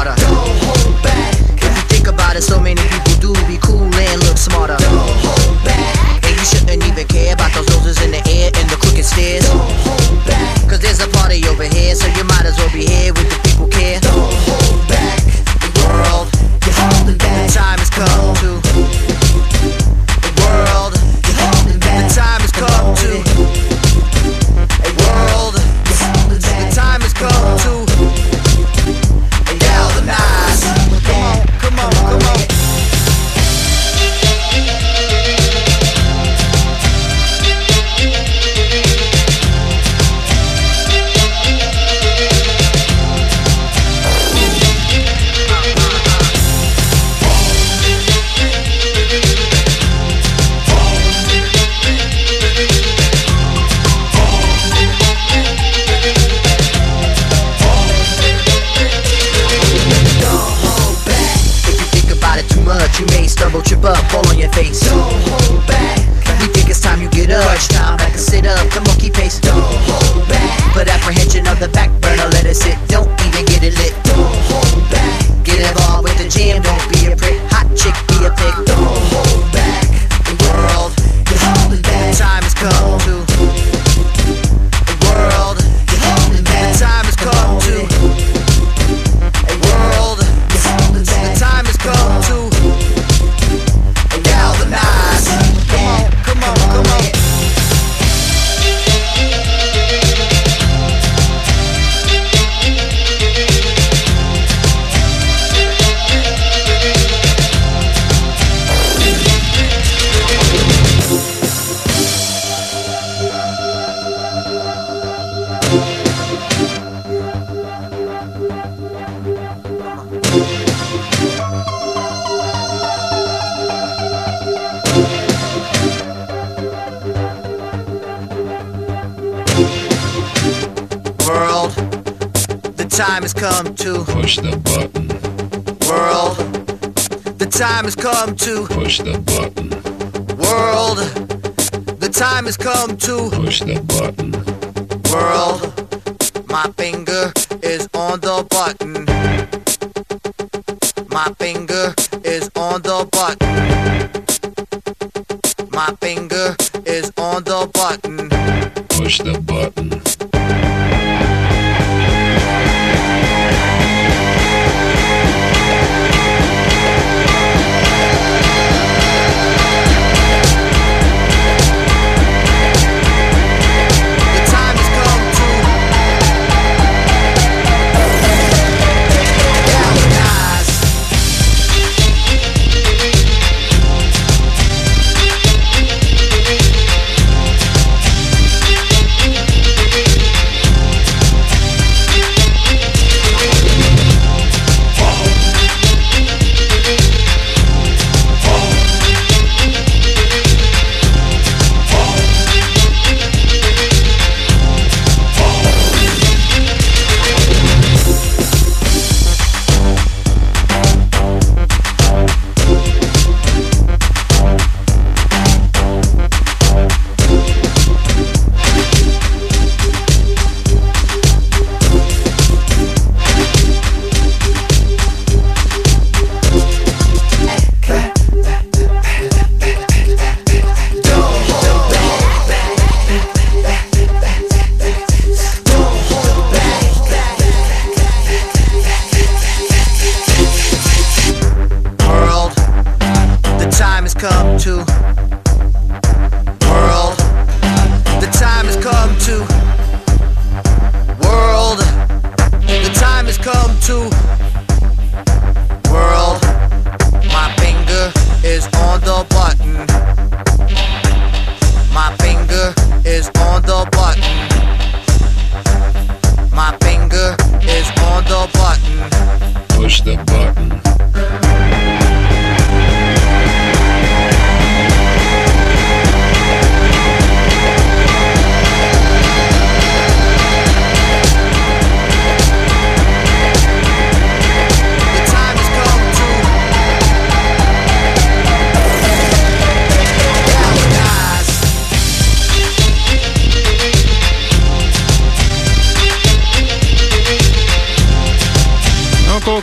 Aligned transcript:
harder. 0.00 0.39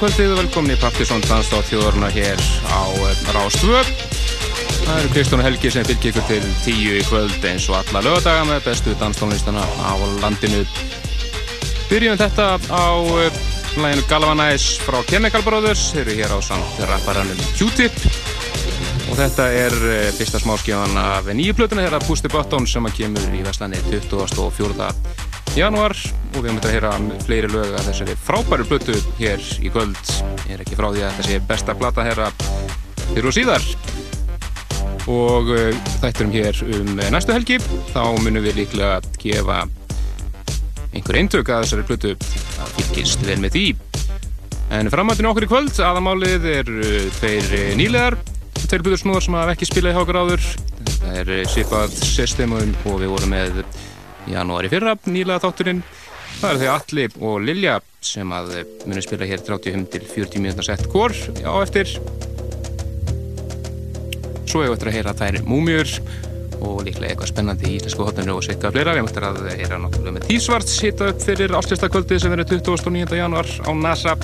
Kvöldið 0.08 0.32
og 0.32 0.38
velkomin 0.40 0.72
í 0.72 0.76
Partisón 0.80 1.24
Dansdótt 1.26 1.68
þjóðurna 1.68 2.08
hér 2.16 2.40
á 2.72 2.80
eh, 2.96 3.24
Rástvö. 3.36 3.82
Það 4.86 5.00
eru 5.02 5.10
Kristján 5.12 5.42
og 5.42 5.48
Helgi 5.48 5.72
sem 5.74 5.88
fylgir 5.88 6.14
ykkur 6.14 6.28
til 6.30 6.46
tíu 6.64 6.94
í 6.96 7.02
kvöld 7.10 7.48
eins 7.50 7.66
og 7.68 7.76
alla 7.82 8.04
lögadaga 8.06 8.46
með 8.48 8.70
bestu 8.70 8.94
danstónlistana 9.02 9.66
á 9.84 10.00
landinu. 10.22 10.62
Byrjum 11.90 12.16
þetta 12.22 12.46
á 12.72 12.88
eh, 13.26 13.42
læginu 13.84 14.06
Galvanæs 14.08 14.70
frá 14.86 15.02
Chemical 15.10 15.44
Brothers. 15.44 15.90
Þeir 15.92 16.06
eru 16.06 16.16
hér 16.22 16.36
á 16.38 16.40
samt 16.46 16.80
rapparanum 16.88 17.42
Q-Tip. 17.58 18.00
Og 19.10 19.20
þetta 19.20 19.50
er 19.66 19.76
eh, 19.92 20.12
fyrsta 20.16 20.40
smáskíðan 20.40 20.96
af 21.04 21.28
nýju 21.36 21.58
plötuna 21.58 21.84
hér 21.84 22.00
að 22.00 22.08
Pusti 22.08 22.32
Button 22.32 22.70
sem 22.70 22.88
að 22.88 23.02
kemur 23.02 23.28
í 23.36 23.44
Vestlandi 23.44 23.84
24. 23.90 24.88
januar 25.56 25.94
og 26.36 26.44
við 26.44 26.50
höfum 26.50 26.60
þetta 26.60 26.70
að 26.70 26.76
heyra 26.76 27.22
fleiri 27.26 27.50
lög 27.52 27.72
að 27.78 27.88
þessari 27.88 28.16
frábæru 28.28 28.68
blötu 28.70 28.96
hér 29.20 29.44
í 29.64 29.72
kvöld. 29.74 30.12
Ég 30.48 30.54
er 30.56 30.64
ekki 30.66 30.78
frá 30.78 30.90
því 30.92 31.04
að 31.04 31.12
þetta 31.16 31.28
sé 31.28 31.40
besta 31.50 31.76
blata 31.78 32.06
herra 32.06 32.30
fyrir 33.14 33.30
og 33.32 33.36
síðar. 33.38 33.68
Og 35.08 35.52
uh, 35.56 35.90
þætturum 36.04 36.34
hér 36.36 36.62
um 36.78 36.94
næstu 37.14 37.36
helgi 37.36 37.60
þá 37.94 38.02
munum 38.20 38.44
við 38.44 38.62
líklega 38.62 38.98
að 39.00 39.12
gefa 39.24 39.64
einhver 40.92 41.20
eintök 41.22 41.52
að 41.54 41.68
þessari 41.68 41.88
blötu 41.88 42.16
að 42.18 42.74
fylgist 42.78 43.28
vel 43.28 43.40
með 43.44 43.58
því. 43.58 43.68
En 44.78 44.92
framhættinu 44.92 45.32
okkur 45.32 45.48
í 45.48 45.52
kvöld 45.54 45.78
aðamálið 45.80 46.50
er 46.58 46.74
uh, 46.74 46.98
tveir 47.22 47.78
nýlegar 47.80 48.20
tveir 48.68 48.84
blöður 48.84 49.00
snúðar 49.00 49.24
sem 49.24 49.36
hafa 49.38 49.54
ekki 49.56 49.68
spilað 49.70 49.94
í 49.94 49.96
hákar 49.96 50.18
áður. 50.20 50.48
Það 50.98 51.20
er 51.22 51.30
Sipað 51.52 51.94
System 52.04 52.56
og 52.58 52.98
við 53.00 53.12
vorum 53.14 53.32
með 53.32 53.62
janúari 54.32 54.72
fyrra 54.72 54.98
nýlega 55.08 55.44
þátturinn 55.46 55.82
Það 56.38 56.52
eru 56.52 56.60
þau 56.62 56.72
Alli 56.76 57.06
og 57.26 57.38
Lilja 57.42 57.76
sem 58.06 58.34
að 58.36 58.52
munum 58.86 59.02
spila 59.02 59.26
hér 59.26 59.42
35 59.42 59.88
til 59.94 60.04
40 60.06 60.44
minúta 60.44 60.66
sett 60.66 60.86
kór 60.92 61.16
á 61.42 61.54
eftir. 61.64 61.90
Svo 64.48 64.62
hefur 64.62 64.70
við 64.70 64.76
eftir 64.76 64.92
að 64.92 64.98
heyra 65.00 65.16
þær 65.18 65.40
múmjur 65.48 65.96
og 66.58 66.84
líklega 66.86 67.10
eitthvað 67.14 67.32
spennandi 67.32 67.72
í 67.72 67.80
íslensku 67.80 68.06
hotninu 68.06 68.38
og 68.38 68.46
sveika 68.46 68.70
fleira. 68.74 68.94
Við 68.94 69.10
eftir 69.10 69.26
að 69.26 69.42
heyra 69.50 69.82
náttúrulega 69.82 70.16
með 70.20 70.30
Tísvarts 70.30 70.78
hitta 70.86 71.10
upp 71.10 71.26
fyrir 71.26 71.58
áslistakvöldi 71.58 72.22
sem 72.22 72.34
verður 72.36 72.54
29. 72.54 73.18
januar 73.18 73.52
á 73.66 73.72
NASA. 73.82 74.16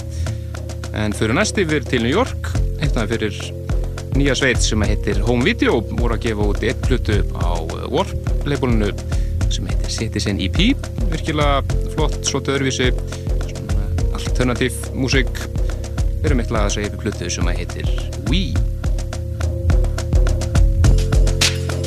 En 0.94 1.17
fyrir 1.17 1.33
næsti 1.33 1.65
við 1.65 1.89
til 1.89 2.05
New 2.05 2.13
York, 2.13 2.53
hittaði 2.77 3.15
fyrir 3.15 3.41
nýja 4.13 4.38
sveit 4.38 4.61
sem 4.61 4.85
heitir 4.85 5.23
Home 5.25 5.50
Video, 5.50 5.81
voru 5.97 6.13
að 6.13 6.27
gefa 6.27 6.50
út 6.53 6.61
eitt 6.61 6.89
hlutu 6.91 7.23
á 7.41 7.57
Warp-leipolunu 7.89 8.94
sem 9.53 9.67
heitir 9.69 9.91
Citizen 9.94 10.39
EP 10.41 10.57
virkilega 11.11 11.61
flott, 11.94 12.19
svolítið 12.25 12.55
öðruvísi 12.57 12.89
alternatív 14.13 14.79
músík. 14.97 15.33
Við 16.21 16.29
erum 16.29 16.44
eitthvað 16.44 16.65
að 16.65 16.75
segja 16.77 16.94
upp 16.94 17.05
hlutuð 17.05 17.33
sem 17.35 17.51
heitir 17.53 17.91
We. 18.29 18.45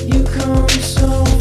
You 0.06 0.22
come 0.36 0.82
so 0.82 1.35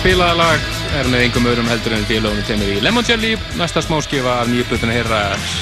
spilaða 0.00 0.36
lag 0.38 0.62
er 0.96 1.08
með 1.12 1.22
engum 1.26 1.46
öðrum 1.50 1.66
heldur 1.68 1.92
en 1.92 2.06
félagunum 2.08 2.44
temur 2.48 2.70
í 2.72 2.78
Lemon 2.80 3.04
Jelly. 3.04 3.34
Næsta 3.60 3.82
smáskifa 3.84 4.38
af 4.40 4.48
nýjupplutuna 4.48 4.94
herra 4.94 5.18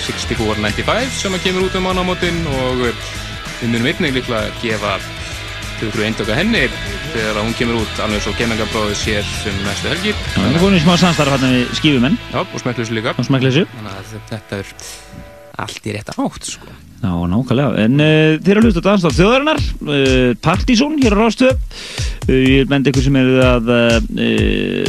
6495 0.06 1.16
sem 1.24 1.34
kemur 1.42 1.66
út 1.66 1.78
um 1.78 1.88
mánámótin 1.88 2.38
og 2.60 2.84
við 2.84 3.72
munum 3.72 3.88
einnig 3.90 4.14
líklega 4.14 4.44
að 4.46 4.60
gefa 4.62 4.94
tökur 5.80 6.06
eindöka 6.06 6.38
henni 6.38 6.64
þegar 7.10 7.40
hún 7.42 7.54
kemur 7.58 7.80
út 7.82 8.02
alveg 8.04 8.22
svo 8.22 8.34
kemengabróðið 8.38 9.00
sér 9.02 9.30
sem 9.42 9.58
næstu 9.66 9.90
helgi. 9.90 10.14
Það 10.36 10.50
er 10.52 10.62
komin 10.62 10.78
í 10.78 10.84
smá 10.86 10.94
samstarf 11.02 11.34
hérna 11.34 11.54
við 11.56 11.72
skífumenn 11.80 12.20
Já, 12.30 12.40
og 12.44 12.58
smekkleysu 12.62 12.98
líka. 12.98 13.16
Og 13.18 13.26
Þannig 13.26 13.96
að 13.96 14.14
þetta 14.30 14.62
er 14.62 14.76
allt 15.66 15.90
í 15.90 15.98
rétta 15.98 16.14
átt 16.22 16.54
sko. 16.54 16.78
Já, 16.98 17.12
nákvæmlega. 17.30 17.84
En 17.84 18.00
uh, 18.02 18.36
þeir 18.42 18.56
eru 18.56 18.60
að 18.60 18.66
hlusta 18.66 18.82
danstátt 18.82 19.18
þjóðarinnar, 19.18 19.60
uh, 19.86 20.30
Partizón 20.42 20.96
hér 20.98 21.14
á 21.14 21.18
Rástöð. 21.20 21.52
Uh, 22.26 22.32
ég 22.42 22.70
bendi 22.70 22.90
ykkur 22.90 23.04
sem 23.04 23.18
eru 23.20 23.36
að 23.44 23.70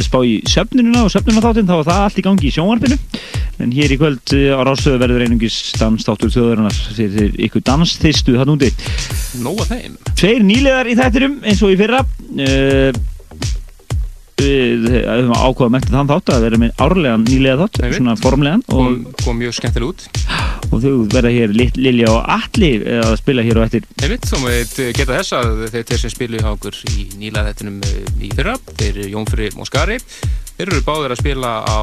spá 0.02 0.18
í 0.26 0.40
söfnununa 0.50 1.04
og 1.06 1.12
söfnuna 1.14 1.44
þáttinn, 1.44 1.68
þá 1.70 1.76
er 1.76 1.86
það 1.86 2.02
allt 2.06 2.18
í 2.18 2.24
gangi 2.26 2.50
í 2.50 2.52
sjónvarpinu. 2.56 2.98
En 3.62 3.76
hér 3.76 3.94
í 3.94 4.00
kvöld 4.00 4.34
á 4.34 4.60
Rástöð 4.66 4.98
verður 5.04 5.26
einungis 5.28 5.60
danstáttur 5.78 6.34
þjóðarinnar, 6.34 6.82
þeir 6.98 7.38
ykkur 7.46 7.64
dansþistu 7.70 8.36
hann 8.40 8.56
úti. 8.56 8.72
Nóa 9.44 9.68
þeim. 9.70 9.94
Tveir 10.18 10.42
nýlegar 10.42 10.90
í 10.90 10.98
þættirum 10.98 11.38
eins 11.46 11.62
og 11.62 11.76
í 11.76 11.78
fyrra 11.78 12.02
við 14.40 14.86
höfum 14.90 15.34
ákvaða 15.34 15.68
að 15.68 15.74
mæta 15.76 15.92
þann 15.94 16.10
þátt 16.10 16.32
að 16.34 16.44
vera 16.46 16.60
með 16.62 16.82
árlegan 16.86 17.26
nýlega 17.26 17.58
þátt, 17.60 17.80
svona 17.96 18.16
formlegan 18.20 18.64
og 18.66 18.80
kom, 18.80 18.98
kom 19.24 19.40
mjög 19.40 19.56
skemmtileg 19.58 19.92
út. 19.92 20.06
Og 20.70 20.84
þau 20.84 20.92
verða 21.10 21.32
hér 21.34 21.54
Lilja 21.56 22.12
og 22.12 22.28
Alli 22.36 22.72
að 23.00 23.16
spila 23.20 23.44
hér 23.46 23.60
og 23.60 23.66
eftir. 23.66 23.88
Einmitt, 24.00 24.28
þá 24.30 24.36
maður 24.44 24.92
geta 24.98 25.16
þess 25.16 25.36
að 25.40 25.64
þeir, 25.74 25.96
sem 26.04 26.14
spilu 26.14 26.42
hjá 26.42 26.50
okkur 26.52 26.78
í 26.94 27.08
nýla 27.20 27.46
þettinum 27.48 27.80
eh, 27.88 28.12
í 28.20 28.30
fyrra, 28.34 28.54
þeir 28.78 29.02
Jónfri 29.10 29.50
Moskari 29.58 29.98
þeir 30.60 30.68
eru 30.68 30.84
báðir 30.84 31.14
að 31.14 31.22
spila 31.22 31.56
á 31.64 31.80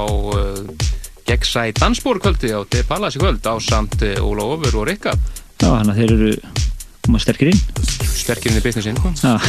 Gegnsæ 1.27 1.73
Dansbórkvöldi 1.75 2.53
á 2.55 2.61
De 2.71 2.83
Palasi 2.87 3.19
kvöld 3.19 3.43
á 3.43 3.57
samt 3.59 3.99
Óla 4.21 4.45
Ofur 4.53 4.83
og 4.83 4.87
Rikka. 4.87 5.17
Já, 5.57 5.67
þannig 5.73 5.91
að 5.91 5.99
þeir 5.99 6.13
eru 6.15 6.31
koma 7.07 7.21
sterkir 7.21 7.51
inn? 7.51 7.61
Sterkir 8.17 8.51
inn 8.51 8.59
í 8.59 8.63
businessin 8.63 8.97
ah, 9.27 9.47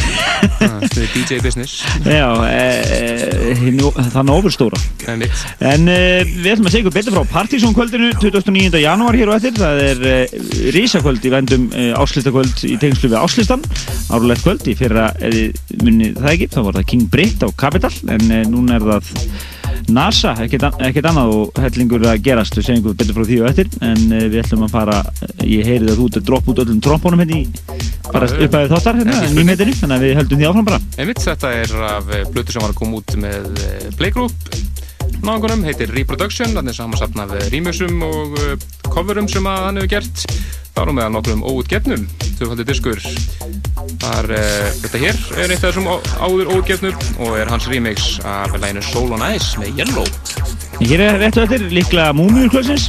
DJ 1.14 1.40
business. 1.44 1.82
Já, 2.06 2.28
e, 2.46 2.62
e, 3.54 3.72
þannig 4.14 4.32
ofurstóra 4.36 4.80
en 5.08 5.90
e, 5.90 5.98
við 6.28 6.52
ætlum 6.54 6.70
að 6.70 6.76
segja 6.76 6.94
betur 6.94 7.16
frá 7.16 7.32
Partizón 7.32 7.76
kvöldinu 7.76 8.12
29. 8.16 8.80
janúar 8.82 9.18
hér 9.18 9.32
og 9.32 9.38
eftir. 9.38 9.56
Það 9.58 9.82
er 9.88 10.72
risakvöld 10.76 11.26
í 11.26 11.32
vendum 11.32 11.68
áslýstakvöld 11.98 12.64
í 12.68 12.78
tengslu 12.80 13.10
við 13.12 13.20
áslýstan 13.20 13.64
árulegt 14.14 14.44
kvöld 14.46 14.66
í 14.70 14.76
fyrra 14.78 15.10
munni 15.82 16.12
það 16.16 16.32
ekki, 16.34 16.50
þá 16.54 16.60
var 16.62 16.80
það 16.80 16.90
King 16.94 17.08
Britt 17.12 17.44
á 17.44 17.48
Capital 17.58 17.94
en 18.14 18.28
núna 18.52 18.78
er 18.78 18.90
það 18.92 19.14
NASA, 19.92 20.34
ekkert 20.44 21.08
annað 21.10 21.34
og 21.36 21.60
hellingur 21.62 22.06
að 22.08 22.22
gerast, 22.26 22.58
við 22.58 22.68
segjum 22.68 22.96
betur 22.98 23.16
frá 23.16 23.26
því 23.28 23.38
og 23.42 23.50
eftir 23.52 23.70
en 23.84 24.02
uh, 24.12 24.24
við 24.26 24.40
ætlum 24.42 24.66
að 24.66 24.74
fara 24.74 24.98
ég 25.44 25.68
heyrið 25.68 25.92
að 25.92 26.00
þú 26.00 26.08
ert 26.08 26.20
að 26.20 26.26
droppa 26.30 26.52
út 26.52 26.62
öllum 26.64 26.82
trombónum 26.84 27.22
hérna 27.24 27.38
í, 27.38 27.44
bara 28.08 28.30
uppæðið 28.34 28.74
þáttar 28.74 29.00
hérna, 29.02 29.20
nýmetinu, 29.36 29.76
þannig 29.80 29.96
að 29.96 30.06
við 30.06 30.18
höldum 30.22 30.42
því 30.42 30.50
áfram 30.50 30.68
bara. 30.68 30.82
Einmitt, 30.98 31.24
þetta 31.24 31.54
er 31.62 31.76
af 31.92 32.12
blötu 32.34 32.54
sem 32.54 32.64
var 32.64 32.74
að 32.74 32.80
koma 32.82 33.00
út 33.02 33.16
með 33.22 33.64
eh, 33.68 33.88
Playgroup 33.98 34.52
náðungunum, 35.24 35.64
heitir 35.66 35.92
Reproduction, 35.94 36.54
þannig 36.56 36.74
að 36.74 36.80
samansapna 36.80 37.26
af 37.26 37.50
rýmusum 37.52 38.02
og 38.06 38.38
coverum 38.88 39.28
sem 39.30 39.46
að 39.48 39.64
hann 39.66 39.80
hefur 39.82 39.92
gert. 39.96 40.24
Þar 40.78 40.92
og 40.92 40.94
meðan 40.94 41.14
nokkrum 41.16 41.40
óutgefnum 41.42 42.04
tvöfaldi 42.38 42.64
diskur. 42.68 43.00
Þar, 43.98 44.30
uh, 44.30 44.68
þetta 44.84 45.00
hér 45.02 45.16
er 45.42 45.50
eitt 45.50 45.64
af 45.64 45.72
þessum 45.72 45.88
áður 46.22 46.52
óutgefnum 46.54 46.96
og 47.26 47.30
er 47.40 47.50
hans 47.50 47.66
remix 47.70 47.98
af 48.22 48.54
læginu 48.54 48.82
Soul 48.86 49.10
on 49.16 49.24
Ice 49.32 49.58
með 49.58 49.82
Yellow. 49.82 50.06
Hér 50.78 51.00
er 51.08 51.18
réttu 51.24 51.42
eftir 51.42 51.66
líklega 51.74 52.14
Múmiur 52.14 52.48
kvöldsins. 52.54 52.84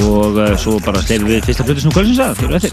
Og 0.00 0.32
uh, 0.40 0.56
svo 0.56 0.72
bara 0.84 1.04
sleifum 1.04 1.28
við 1.28 1.44
fyrsta 1.50 1.66
flutusnum 1.68 1.94
kvöldsins 1.98 2.24
að 2.24 2.36
fyrir 2.40 2.56
eftir 2.62 2.72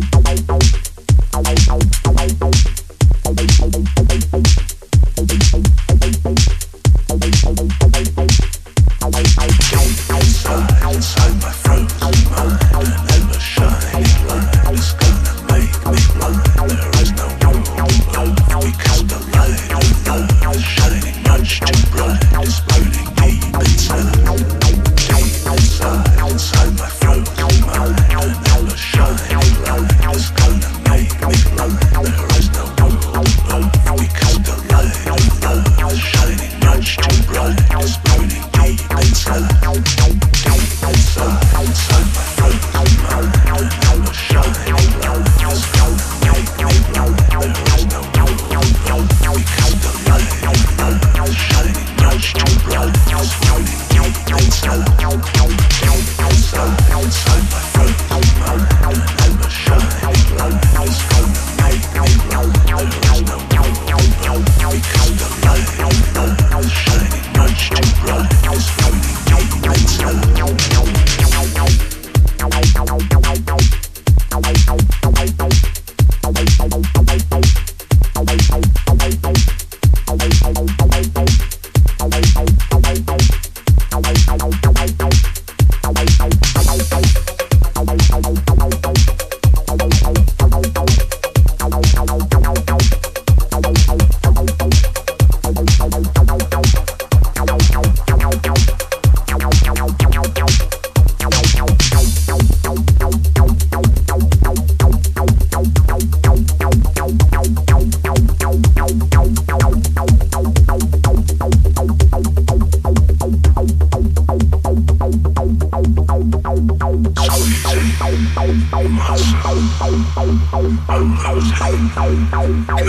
Control. 122.31 122.81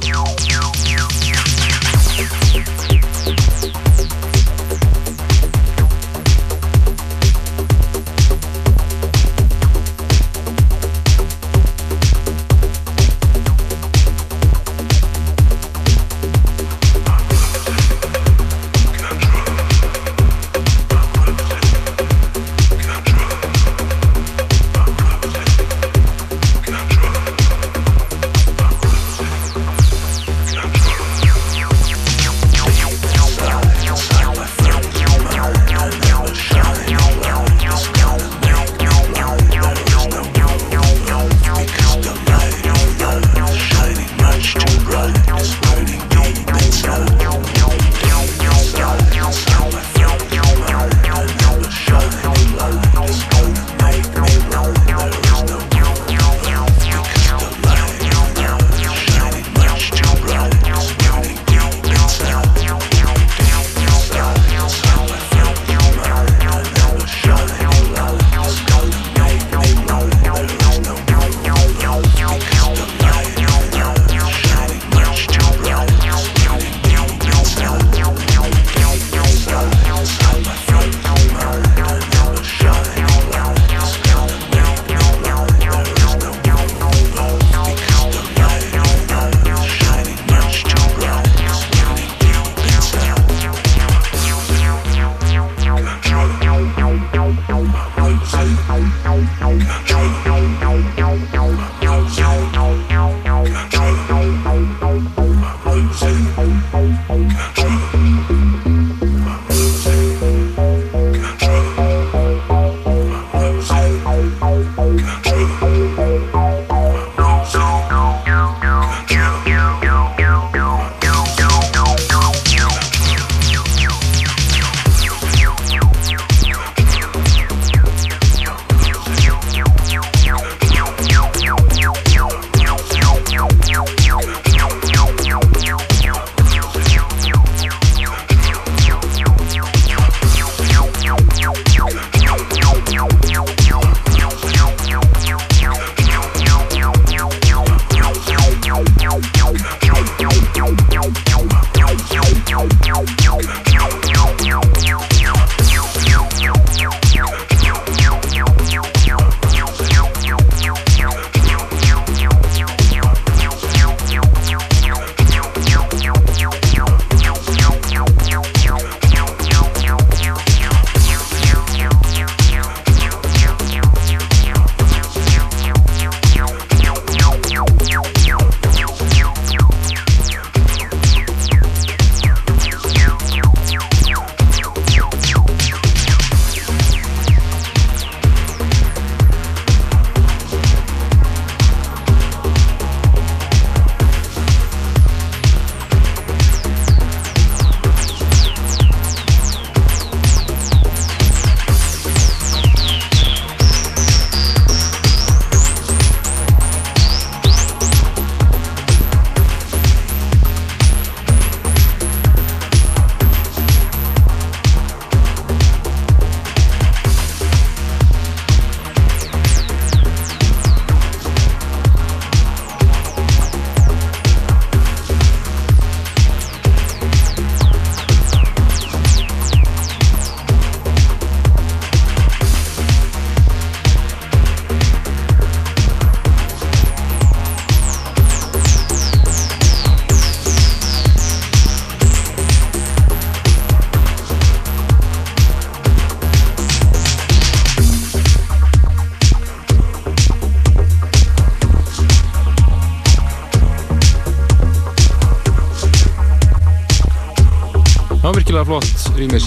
Control. 0.00 0.39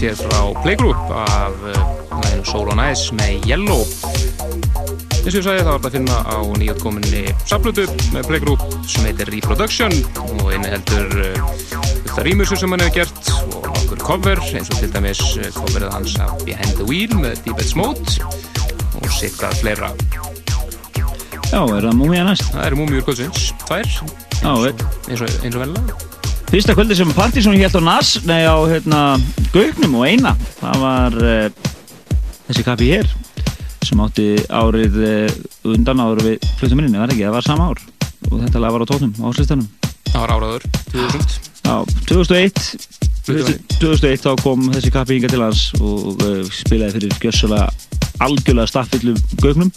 Hér 0.03 0.15
frá 0.19 0.39
Playgroup 0.63 1.11
af 1.15 1.53
læginu 1.63 2.41
uh, 2.41 2.45
Soul 2.45 2.71
on 2.73 2.81
Ice 2.91 3.15
með 3.15 3.45
Yellow. 3.47 3.83
Eins 5.23 5.29
og 5.31 5.37
ég 5.37 5.45
sagði 5.45 5.63
þá 5.63 5.69
er 5.69 5.77
þetta 5.77 5.87
að 5.87 5.95
finna 5.95 6.17
á 6.27 6.37
nýjotkominni 6.59 7.21
saplutu 7.47 7.85
með 8.11 8.27
Playgroup 8.27 8.65
sem 8.83 9.07
heitir 9.07 9.31
Reproduction 9.31 9.95
og 10.25 10.51
einu 10.51 10.67
heldur 10.73 11.15
uh, 11.23 11.55
þetta 12.09 12.27
rýmisur 12.27 12.59
sem 12.59 12.75
hann 12.75 12.83
hefur 12.83 12.99
gert 12.99 13.31
og 13.47 13.69
nokkur 13.69 14.03
cover 14.03 14.43
eins 14.51 14.71
og 14.73 14.81
til 14.81 14.91
dæmis 14.91 15.23
uh, 15.39 15.49
coverið 15.55 15.95
hans 15.95 16.19
af 16.19 16.35
Behind 16.43 16.75
the 16.81 16.87
Wheel 16.89 17.15
með 17.23 17.39
Deepest 17.47 17.79
Mode 17.79 18.17
og 18.99 19.11
sikkar 19.21 19.55
fleira. 19.61 19.93
Já, 21.47 21.61
er 21.61 21.85
það 21.85 21.99
múmið 22.01 22.25
næst? 22.27 22.49
Það 22.51 22.65
eru 22.67 22.81
múmiður 22.81 23.07
kvöldsins, 23.07 23.51
tvær. 23.63 23.87
Eins 24.43 25.21
og, 25.23 25.37
og 25.53 25.63
velja 25.63 26.12
Fyrsta 26.53 26.75
kvöldi 26.77 26.93
sem 26.93 27.09
Partíson 27.17 27.55
held 27.57 27.73
á 27.73 27.81
NAS 27.81 28.09
nei 28.29 28.43
á 28.45 28.53
hérna 28.69 28.97
Gaugnum 29.49 29.95
og 29.97 30.03
eina. 30.05 30.35
Það 30.59 30.83
var 30.83 31.15
uh, 31.17 31.71
þessi 32.45 32.65
kappi 32.67 32.89
hér 32.91 33.09
sem 33.81 34.03
átti 34.05 34.27
árið 34.53 34.99
uh, 35.01 35.39
undan 35.73 36.03
árið 36.03 36.27
við 36.27 36.45
fluttum 36.59 36.77
minni, 36.77 36.93
var 37.01 37.09
ekki, 37.09 37.25
það 37.25 37.33
var 37.39 37.47
sama 37.47 37.71
ár. 37.71 37.81
Og 38.29 38.35
þetta 38.43 38.61
lag 38.61 38.75
var 38.75 38.85
á 38.85 38.91
tónum, 38.91 39.15
á 39.17 39.27
slistanum 39.33 39.65
Það 40.11 40.19
var 40.19 40.35
áraður, 40.35 40.69
2000 40.93 41.33
Já, 41.63 41.75
2001 42.11 42.61
2001 43.81 44.21
þá 44.27 44.31
kom 44.45 44.69
þessi 44.75 44.93
kappi 44.93 45.17
hinga 45.17 45.33
til 45.33 45.41
hans 45.41 45.65
og 45.81 46.21
uh, 46.21 46.43
spilaði 46.53 46.99
fyrir 46.99 47.17
gjössulega 47.17 47.65
algjörlega 48.21 48.69
staffillu 48.69 49.17
Gaugnum 49.41 49.73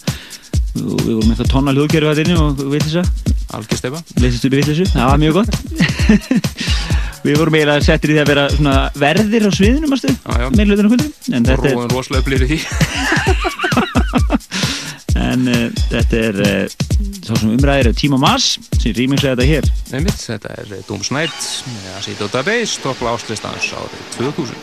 og 0.83 0.99
við 1.03 1.13
vorum 1.15 1.31
eitthvað 1.33 1.53
tonna 1.53 1.73
hljóðgerfi 1.75 2.09
að 2.11 2.19
þinni 2.21 2.35
og 2.41 2.47
vittlisa 2.73 3.03
alveg 3.55 3.77
stefa 3.79 3.99
leysist 4.21 4.45
upp 4.47 4.53
í 4.53 4.59
vittlisu, 4.59 4.85
það 4.91 5.07
var 5.11 5.19
mjög 5.21 5.33
gott. 5.39 5.53
Við 7.27 7.35
vorum 7.41 7.55
eiginlega 7.57 7.83
settir 7.83 8.09
í 8.11 8.13
því 8.15 8.21
að 8.21 8.31
vera 8.31 8.45
verðir 8.95 9.47
á 9.47 9.51
sviðinu 9.51 9.87
meðlutin 9.89 10.17
á 10.23 10.25
kvöldum 10.93 11.11
og 11.41 11.45
róðan 11.65 11.95
rosalega 11.95 12.25
blýri 12.27 12.45
því. 12.51 12.59
En 15.17 15.41
uh, 15.49 15.73
þetta 15.89 16.15
er 16.29 16.35
uh, 16.45 16.65
sá 17.25 17.33
sem 17.33 17.49
umræðir 17.51 17.89
Tíma 17.97 18.17
Mas 18.21 18.45
sem 18.77 18.93
rýmingslega 18.95 19.35
þetta 19.35 19.49
hér. 19.49 19.65
Einmitt, 19.97 20.19
þetta 20.21 20.49
er 20.61 20.67
eh, 20.69 20.77
uh, 20.79 20.85
Dúm 20.87 21.01
Snært 21.03 21.41
með 21.73 21.87
að 21.95 22.03
sýta 22.05 22.23
á 22.23 22.25
database 22.37 22.73
toppla 22.85 23.09
áslistans 23.17 23.67
árið 23.73 24.01
2000 24.21 24.55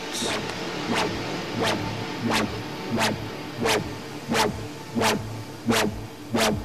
Right. 6.35 6.64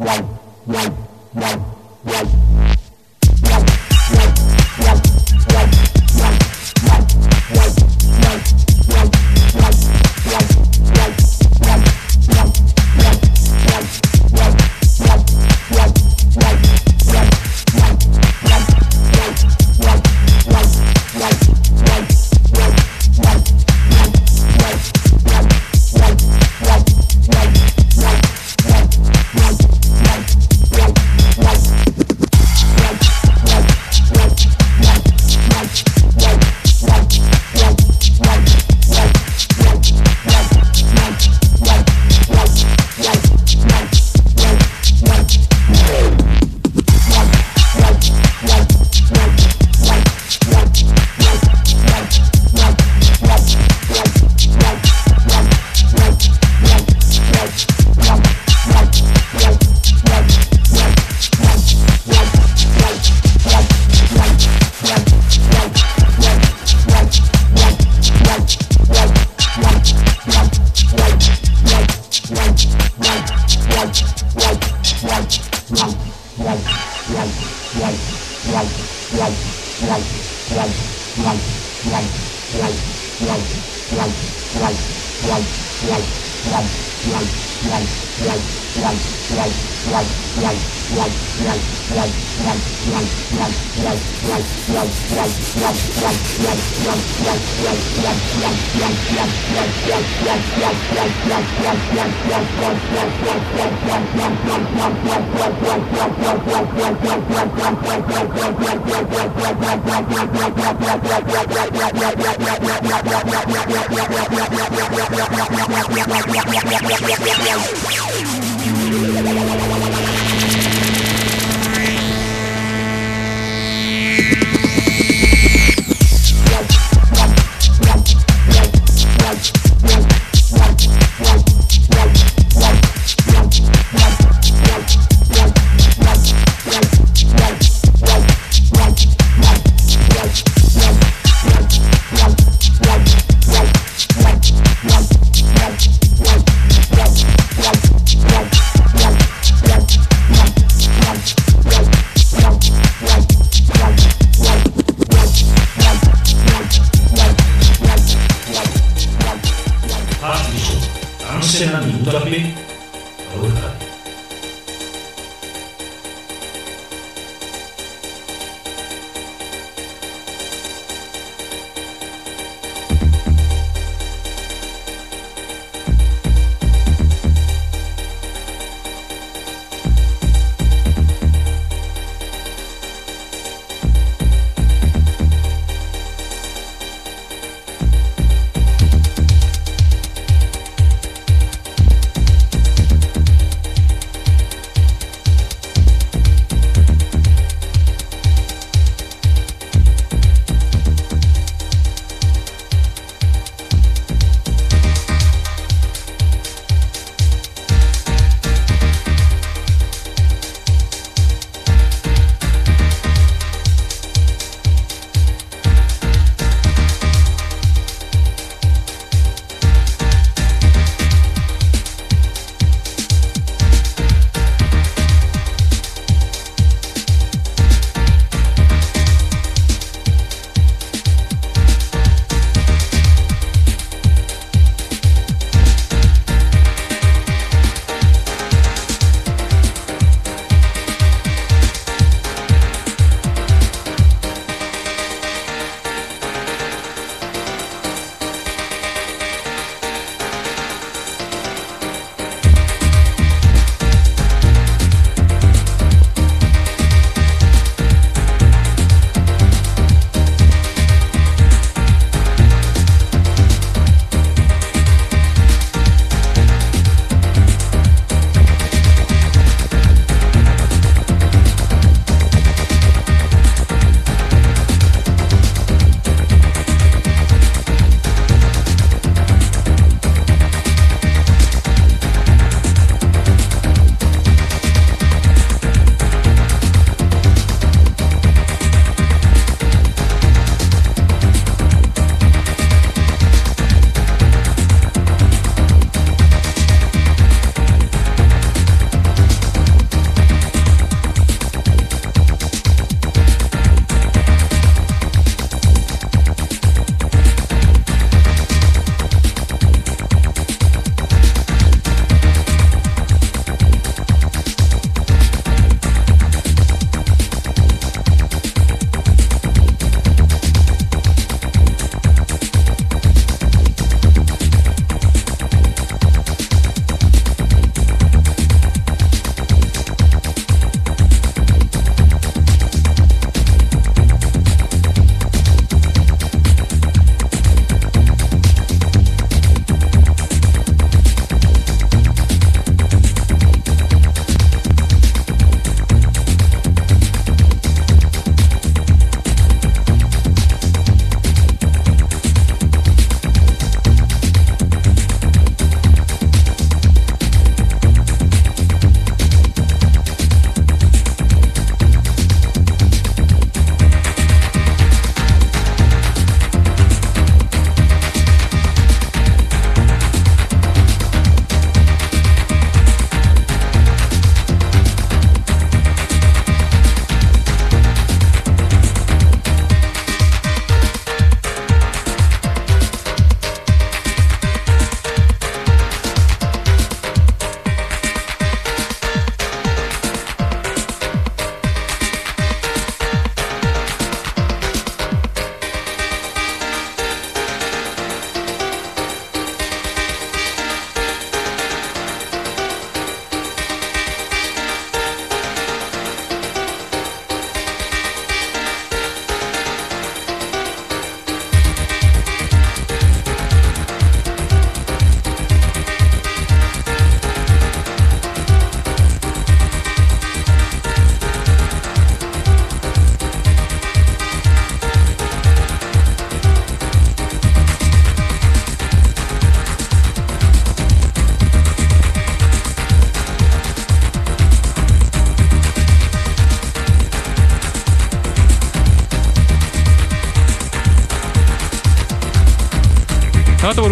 Right. 0.00 0.40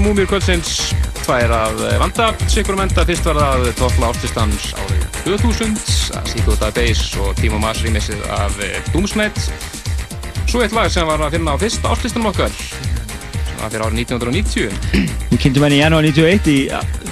Múmir 0.09 0.29
kvöldsins 0.31 0.95
tvær 1.21 1.53
að 1.53 1.81
vanda. 2.01 2.31
Sikurum 2.49 2.81
enda, 2.81 3.03
fyrst 3.05 3.27
var 3.29 3.37
það 3.37 3.67
toppla 3.77 4.09
ástistans 4.09 4.71
árið 4.81 5.03
2000 5.27 5.75
að 6.17 6.31
Seek 6.31 6.49
Out 6.49 6.65
A 6.65 6.71
Base 6.73 7.21
og 7.21 7.35
Timo 7.37 7.61
Maas 7.61 7.83
rýmissið 7.85 8.23
af 8.33 8.57
Doomsnight. 8.95 9.51
Svo 10.49 10.63
eitt 10.65 10.73
lag 10.73 10.89
sem 10.95 11.05
var 11.05 11.21
að 11.27 11.37
finna 11.37 11.53
á 11.53 11.61
fyrsta 11.61 11.93
ástistanum 11.93 12.31
okkar 12.31 12.55
var 13.59 13.73
fyrir 13.75 13.85
árið 13.85 14.01
1990 14.07 15.29
Við 15.29 15.39
kynntum 15.43 15.67
henni 15.67 15.81
í 15.81 15.83
janúar 15.83 16.09
91 16.09 16.51
í 16.55 16.59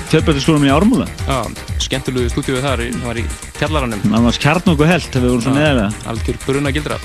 fjölbættarskólum 0.08 0.64
í 0.64 0.72
Ármúla. 0.72 1.08
Já, 1.26 1.42
skemmtilegu 1.84 2.32
stúdíu 2.32 2.62
þar, 2.64 2.86
það 2.96 3.08
var 3.10 3.20
í 3.20 3.28
kjallaranum. 3.58 4.04
Það 4.08 4.28
var 4.30 4.38
skjart 4.40 4.70
nokkuð 4.70 4.92
held 4.94 5.08
þegar 5.10 5.26
við 5.26 5.34
vorum 5.34 5.48
svo 5.48 5.56
neðalega 5.58 6.12
Algjör 6.14 6.44
bruna 6.46 6.72
gildra 6.72 7.00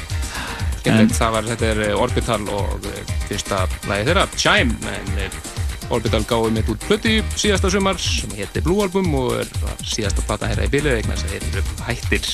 Skemmtilegt, 0.82 1.18
það 1.18 1.36
var, 1.36 1.50
þetta 1.52 1.74
er 1.74 1.88
Orbital 2.00 2.44
og 2.54 2.92
fyrsta 3.28 3.66
lagi 3.90 4.08
þeirra, 4.08 4.30
Chime 4.40 4.96
en 4.96 5.51
Orbital 5.92 6.24
gáði 6.28 6.56
mitt 6.56 6.72
út 6.72 6.88
plöti 6.88 7.20
síðasta 7.36 7.72
sumar 7.74 8.00
sem 8.02 8.32
hétti 8.38 8.64
Blue 8.64 8.84
Album 8.86 9.12
og 9.20 9.36
er 9.42 9.52
síðasta 9.84 10.24
plata 10.28 10.50
herra 10.50 10.68
í 10.68 10.72
bilið 10.72 11.00
eitthvað 11.00 11.22
sem 11.22 11.34
heitir 11.36 11.62
upp 11.62 11.86
hættir. 11.88 12.30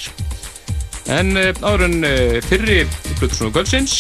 En 1.17 1.33
uh, 1.39 1.51
áður 1.63 1.85
en 1.87 1.97
uh, 2.07 2.37
fyrri 2.47 2.79
plötusnúðu 3.17 3.55
Gölfsins 3.57 3.97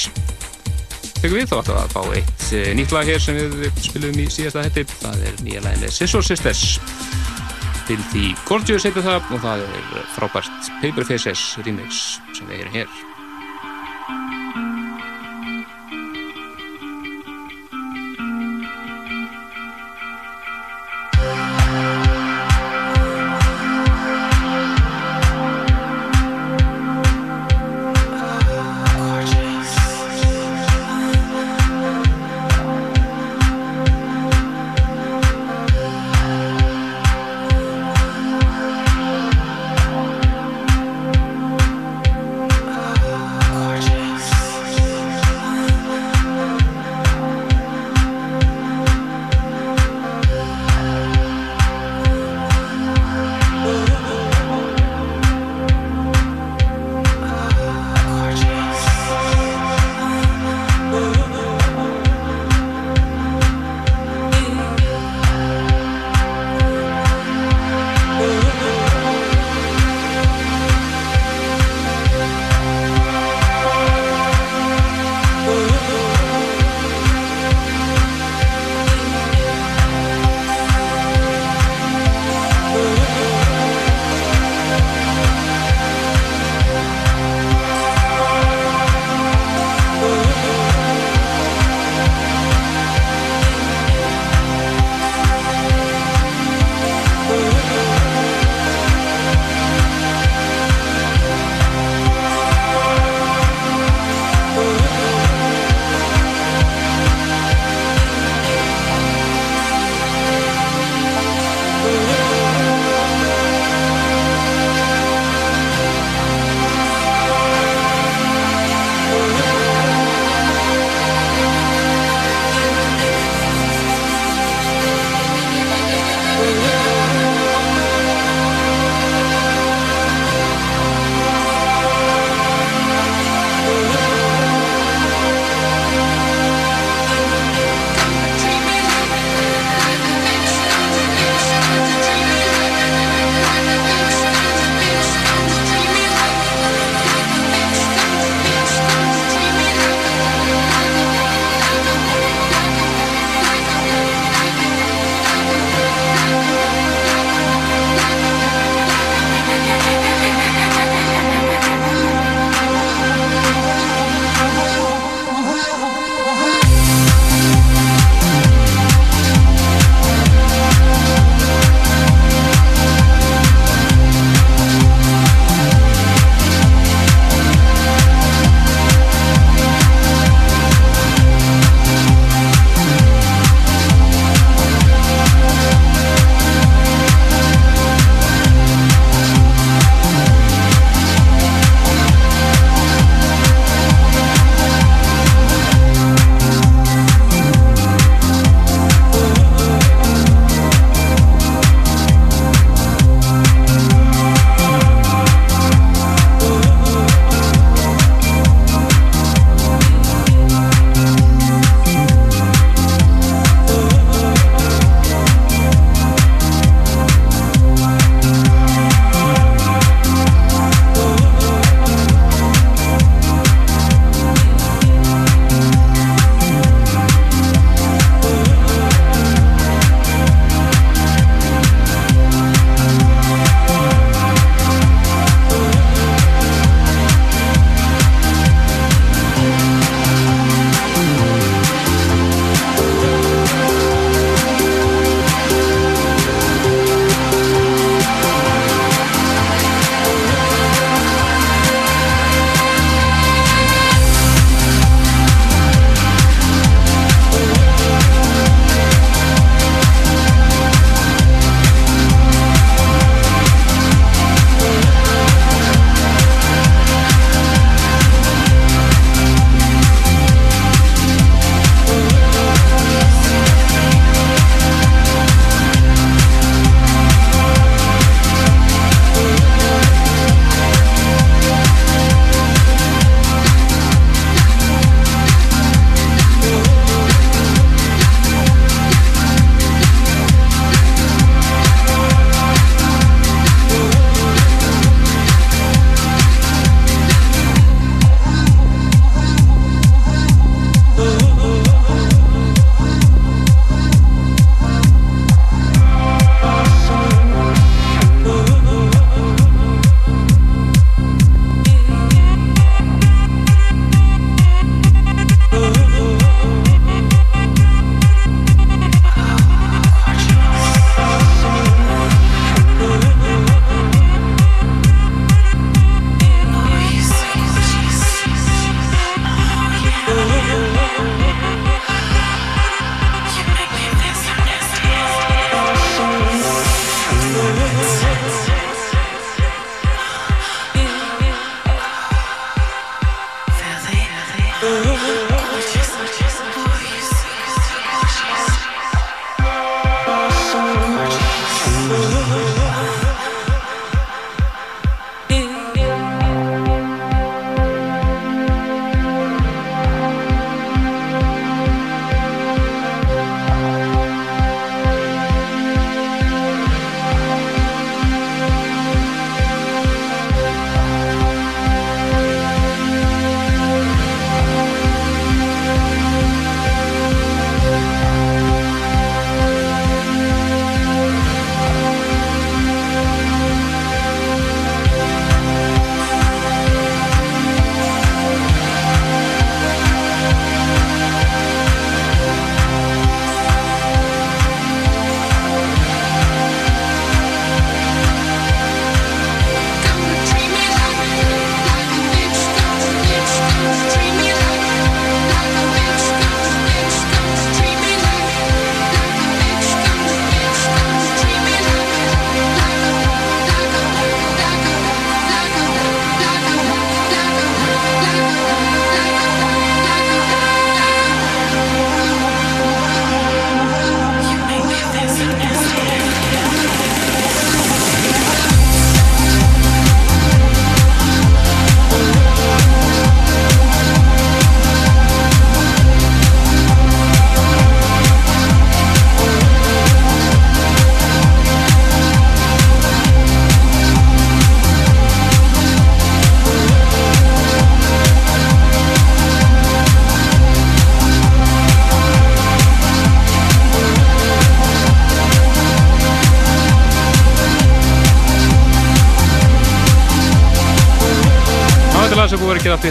tekum 1.17 1.39
við 1.39 1.49
þá 1.49 1.57
alltaf 1.61 1.77
að 1.81 1.93
fá 1.95 2.01
eitt 2.19 2.47
uh, 2.51 2.69
nýtt 2.77 2.93
lag 2.93 3.09
hér 3.09 3.23
sem 3.23 3.37
við 3.57 3.83
spilum 3.87 4.21
í 4.21 4.29
síðasta 4.29 4.67
hætti. 4.67 4.85
Það 5.01 5.27
er 5.31 5.43
nýja 5.45 5.65
lagin 5.65 5.93
Scissor 5.93 6.25
Sisters. 6.25 6.79
Filthy 7.87 8.33
Gorgeous 8.47 8.83
heitir 8.83 9.05
það 9.05 9.29
og 9.31 9.45
það 9.45 9.67
er 9.67 10.09
frábært 10.17 10.73
Paper 10.81 11.07
Faces 11.07 11.53
remix 11.63 12.17
sem 12.35 12.49
við 12.49 12.65
erum 12.65 12.81
hér. 12.81 13.16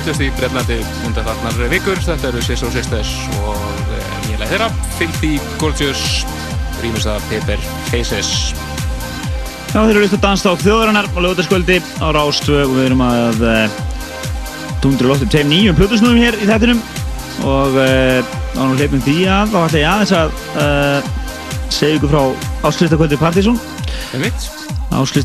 Fyrstust 0.07 0.23
í 0.23 0.29
Breitlandi 0.39 0.77
undan 1.07 1.25
þarnar 1.27 1.71
vikur. 1.71 1.99
Þetta 1.99 2.29
eru 2.29 2.43
Sister 2.45 2.69
og 2.69 2.75
Sisters 2.77 3.09
og 3.43 3.57
nýja 4.27 4.39
leið 4.39 4.53
þeirra. 4.53 4.69
Filthy 5.01 5.31
Gorgeous, 5.59 6.03
rýmist 6.79 7.11
að 7.11 7.25
Paper 7.33 7.65
Faces. 7.89 8.31
Já, 9.73 9.81
þeir 9.81 9.97
eru 9.97 10.05
líkt 10.05 10.15
að 10.15 10.23
dansa 10.23 10.53
á 10.55 10.63
þjóðarannar 10.63 11.11
og 11.11 11.27
lögutaskvöldi 11.27 11.81
á 11.99 12.07
Rástvö 12.15 12.61
og 12.69 12.77
við 12.77 12.87
erum 12.93 13.03
að 13.03 13.43
dundra 14.85 15.11
lóttum 15.11 15.33
tegum 15.35 15.51
nýjum 15.51 15.81
plutusnúðum 15.81 16.23
hér 16.23 16.39
í 16.39 16.49
þettinum 16.53 16.87
og 17.51 17.83
á 17.83 18.63
nú 18.63 18.79
hleypum 18.79 19.03
því 19.03 19.19
að 19.27 19.53
þá 19.57 19.61
ætla 19.65 19.83
ég 19.83 19.91
aðeins 19.91 20.17
að 20.21 20.41
uh, 20.63 21.13
segja 21.67 21.99
ykkur 21.99 22.15
frá 22.15 22.71
áslýstakvöldi 22.71 23.19
Partizón. 23.19 23.59
Það 24.15 24.31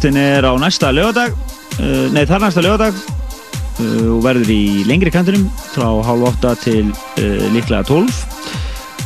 er 0.09 0.21
er 0.25 0.49
á 0.49 0.53
næsta 0.57 0.89
lögadag, 0.89 1.37
uh, 1.77 2.05
nei 2.15 2.25
þar 2.25 2.47
næsta 2.49 2.65
lögadag 2.65 3.10
og 4.11 4.19
verður 4.25 4.51
í 4.53 4.83
lengri 4.89 5.13
kantinum 5.13 5.47
frá 5.71 5.87
hálf 6.05 6.27
8 6.35 6.55
til 6.65 6.83
líklega 7.53 7.83
12 7.87 8.21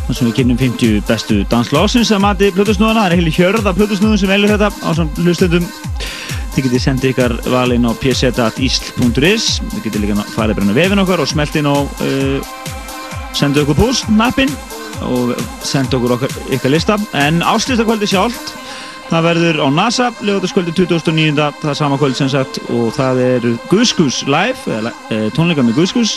þar 0.06 0.18
sem 0.18 0.28
við 0.30 0.36
kynum 0.40 0.60
50 0.60 1.02
bestu 1.08 1.40
danslásins 1.50 2.12
að 2.14 2.22
mati 2.26 2.52
plutusnúðana. 2.54 3.06
Það 3.06 3.10
er 3.10 3.20
heilig 3.20 3.38
hjörð 3.40 3.70
af 3.70 3.78
plutusnúðum 3.80 4.20
sem 4.22 4.30
velur 4.30 4.54
þetta 4.54 4.70
á 4.86 4.90
samt 4.98 5.22
hlustendum. 5.24 5.66
Þið 6.56 6.68
getið 6.68 6.84
sendið 6.84 7.12
ykkar 7.12 7.34
valinn 7.52 7.88
á 7.90 7.92
pseta.isl.is 8.00 9.48
Þið 9.74 9.82
getið 9.88 10.06
líka 10.06 10.28
farið 10.36 10.62
á 10.62 10.78
vefin 10.78 11.04
okkar 11.04 11.24
og 11.24 11.32
smelt 11.32 11.58
inn 11.60 11.68
á 11.68 11.76
uh, 11.76 12.54
sendið 13.36 13.66
okkur 13.66 13.80
post, 13.82 14.12
mappin 14.14 14.54
og 15.04 15.34
sendið 15.66 15.98
okkur 16.00 16.16
okkar 16.16 16.38
ykkar 16.56 16.72
lista 16.72 17.00
en 17.18 17.42
áslýstakvöldi 17.44 18.08
sjálft 18.08 18.54
það 19.10 19.26
verður 19.30 19.60
á 19.62 19.68
NASA, 19.74 20.10
lögutaskvöldi 20.26 20.74
2009 20.76 21.36
það 21.62 21.72
er 21.72 21.78
sama 21.78 21.98
kvöld 22.02 22.18
sem 22.18 22.30
sagt 22.32 22.60
og 22.74 22.92
það 22.96 23.22
er 23.26 23.48
Guðskus 23.72 24.22
live 24.30 24.78
eða, 24.80 24.94
e, 25.14 25.20
tónleika 25.36 25.66
með 25.66 25.80
Guðskus 25.80 26.16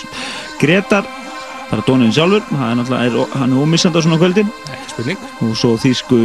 Gretar, 0.60 1.08
bara 1.68 1.84
dónin 1.86 2.14
sjálfur 2.14 2.46
hann 2.60 2.84
er, 2.84 2.94
er, 3.08 3.18
hann 3.36 3.52
er 3.52 3.60
ómissand 3.60 3.98
á 3.98 4.00
svona 4.00 4.20
kvöldi 4.20 4.46
og 5.44 5.52
svo 5.58 5.74
þýsku 5.80 6.20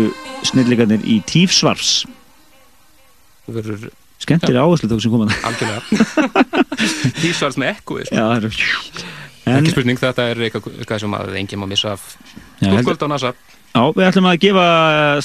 snillíkarnir 0.47 1.03
í 1.07 1.19
Tífsvars. 1.29 2.03
Það 3.45 3.59
verður 3.59 3.83
skemmtir 4.23 4.57
áherslu 4.59 4.89
tók 4.91 5.03
sem 5.03 5.13
komaða 5.13 5.37
algjörlega. 5.47 6.53
Tífsvars 7.21 7.59
með 7.59 7.75
ekkuði 7.75 8.07
já, 8.09 8.23
það 8.23 8.37
er 8.39 8.63
En, 9.43 9.57
ekki 9.59 9.73
spurning, 9.73 9.99
þetta 9.99 10.29
er 10.31 10.39
eitthvað 10.47 11.01
sem 11.03 11.15
að 11.17 11.33
enginn 11.35 11.59
má 11.59 11.65
missa 11.67 11.97
af. 11.97 12.13
Skóldkvöld 12.61 13.03
á 13.03 13.07
NASA 13.11 13.31
Já, 13.73 13.81
við 13.89 14.05
ætlum 14.05 14.27
að 14.29 14.35
gefa 14.43 14.63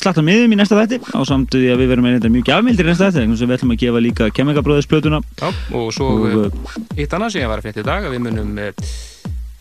slatta 0.00 0.22
miðum 0.24 0.54
í 0.54 0.56
næsta 0.56 0.78
þætti 0.78 0.98
á 1.12 1.20
samtuði 1.28 1.68
að 1.68 1.82
við 1.82 1.90
verum 1.92 2.06
með 2.08 2.14
þetta 2.16 2.30
mjög 2.32 2.46
gafmildir 2.48 2.86
í 2.86 2.88
næsta 2.88 3.10
þætti, 3.10 3.24
þannig 3.26 3.42
að 3.42 3.50
við 3.50 3.56
ætlum 3.58 3.74
að 3.74 3.82
gefa 3.82 4.00
líka 4.06 4.28
kemmingabröðisplötuna 4.38 5.20
Já, 5.20 5.50
og 5.76 5.90
svo 5.92 6.08
eitt 6.96 7.12
annað 7.12 7.34
sem 7.34 7.42
ég 7.42 7.52
var 7.52 7.60
að 7.60 7.68
frétta 7.68 7.84
í 7.84 7.88
dag 7.90 8.08
að 8.08 8.16
við 8.16 8.24
munum 8.24 8.54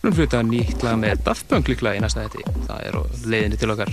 hluta 0.08 0.40
nýtt 0.46 0.84
lag 0.86 0.96
með 1.00 1.20
Daft 1.26 1.48
Punk 1.50 1.68
líklega 1.68 1.98
í 1.98 2.02
næsta 2.02 2.24
þætti. 2.24 2.44
Það 2.68 2.82
er 2.86 2.98
leiðinni 3.28 3.58
til 3.60 3.70
okkar. 3.74 3.92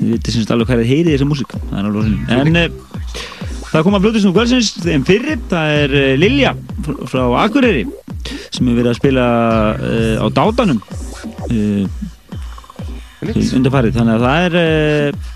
Við 0.00 0.12
veitum 0.12 0.34
semst 0.34 0.52
alveg 0.52 0.68
hvað 0.68 0.82
er 0.82 0.90
heyrið 0.90 1.14
þessa 1.14 1.28
músík. 1.30 1.56
Það 1.70 1.78
er 1.80 1.88
alveg 1.88 2.06
en 2.36 2.60
það 3.70 3.84
kom 3.86 3.96
að 3.96 4.04
blóðið 4.04 4.24
sem 4.24 4.34
kvöldsins 4.34 4.70
þeim 4.82 5.04
fyrir, 5.06 5.42
það 5.50 5.74
er 5.78 5.96
Lilja 6.18 6.54
frá 7.08 7.22
Akureyri 7.44 7.84
sem 8.50 8.66
hefur 8.66 8.80
verið 8.80 8.90
að 8.90 8.98
spila 8.98 9.26
uh, 9.78 10.16
á 10.18 10.26
dátanum. 10.34 10.80
Uh, 11.48 12.10
undarfarið 13.28 13.98
þannig 13.98 14.16
að 14.16 14.26
það 14.26 14.46
er 14.46 14.58
uh, 14.60 15.30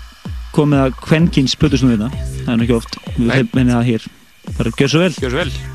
komið 0.55 0.83
að 0.85 0.99
kvenkins 1.03 1.55
plötusnúðina 1.59 2.09
það 2.15 2.51
er 2.51 2.59
náttúrulega 2.59 2.81
oft, 2.81 2.99
við 3.17 3.33
hefum 3.35 3.63
það 3.75 3.89
hér. 3.91 4.11
Bara 4.55 4.75
gjör 4.79 4.93
svo 4.93 5.05
vel, 5.05 5.15
gjör 5.21 5.33
svo 5.33 5.41
vel. 5.43 5.74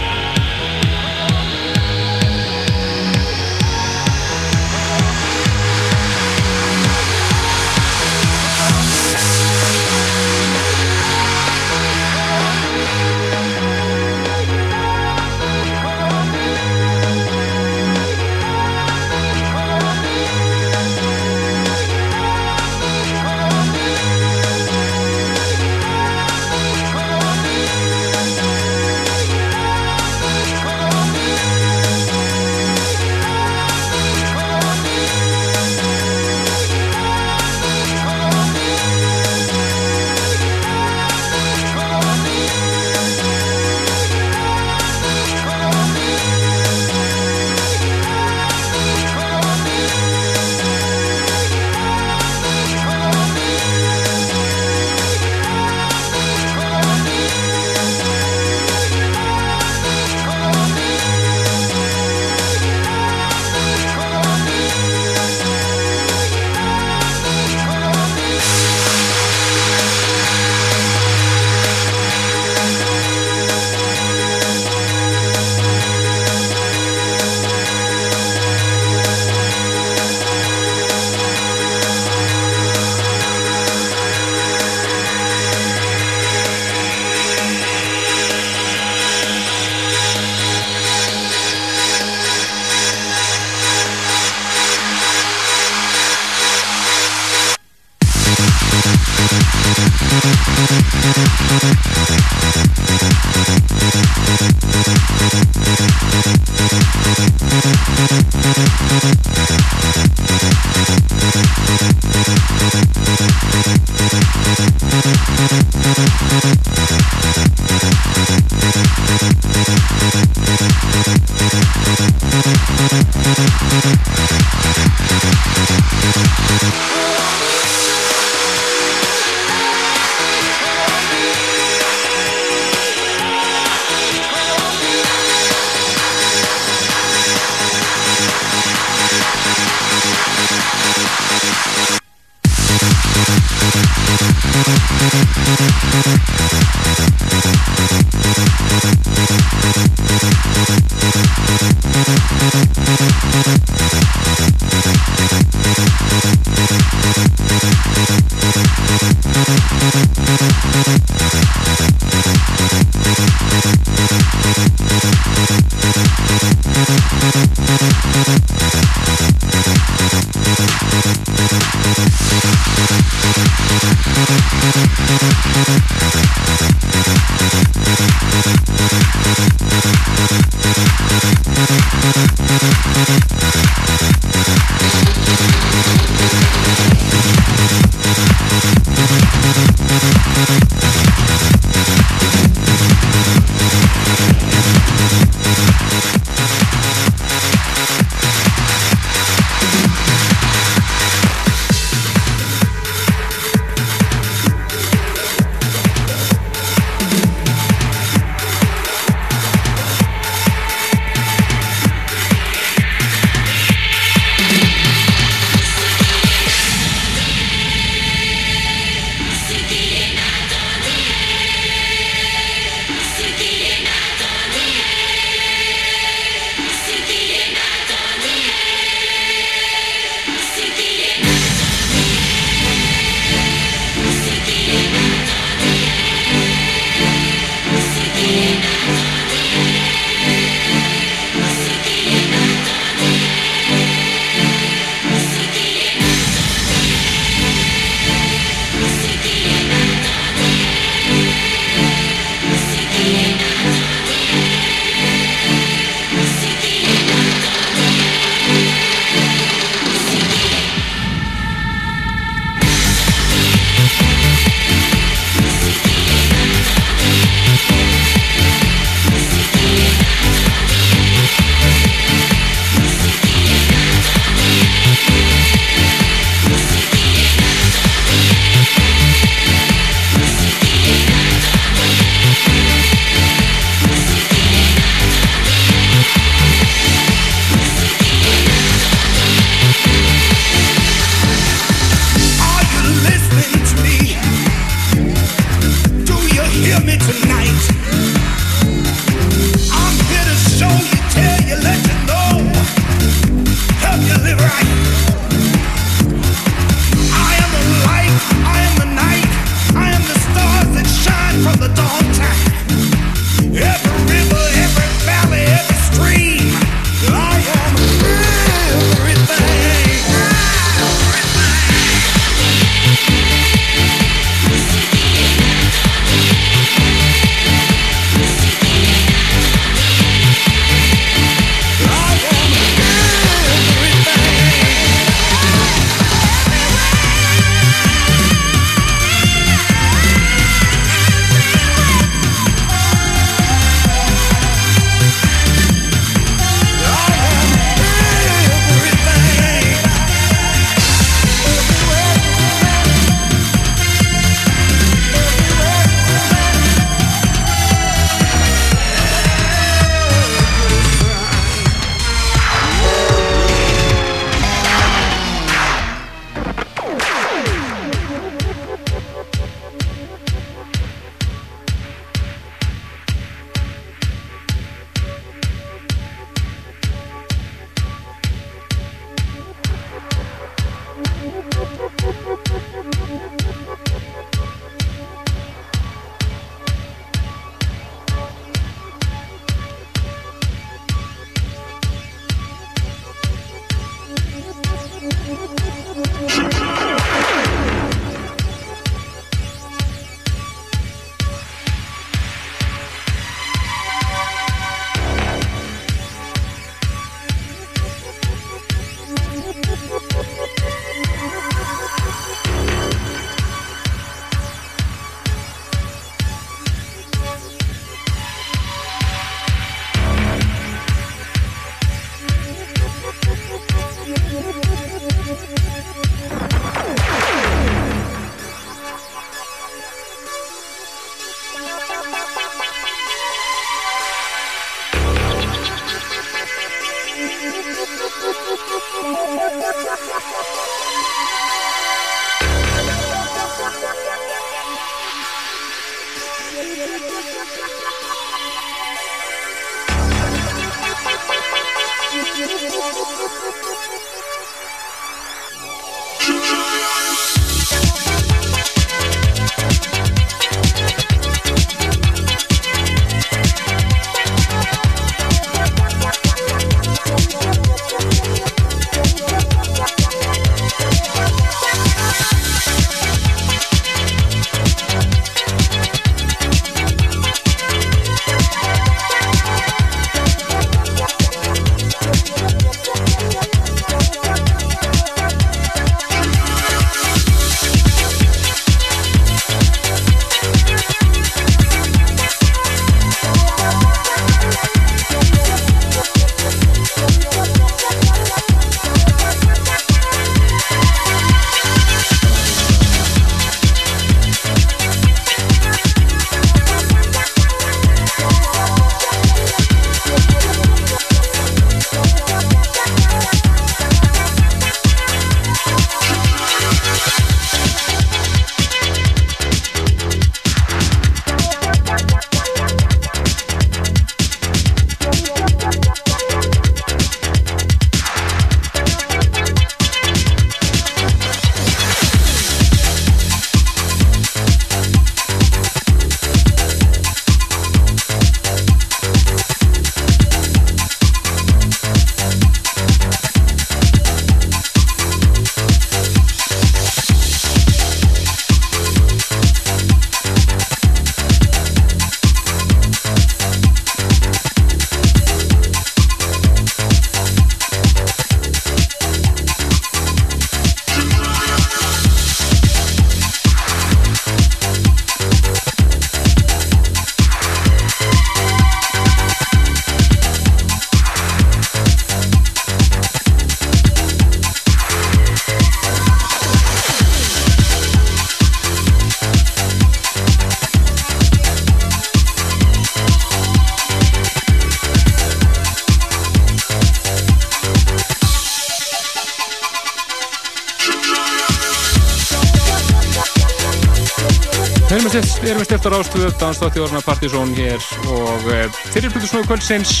Stiftar 595.78 595.94
ástöðu, 595.94 596.28
danstáttjóðarna 596.40 597.00
Partizón 597.06 597.52
hér 597.54 597.78
og 598.10 598.46
eh, 598.50 598.64
fyrirflutur 598.90 599.28
snúðu 599.30 599.46
kvöldsins. 599.46 600.00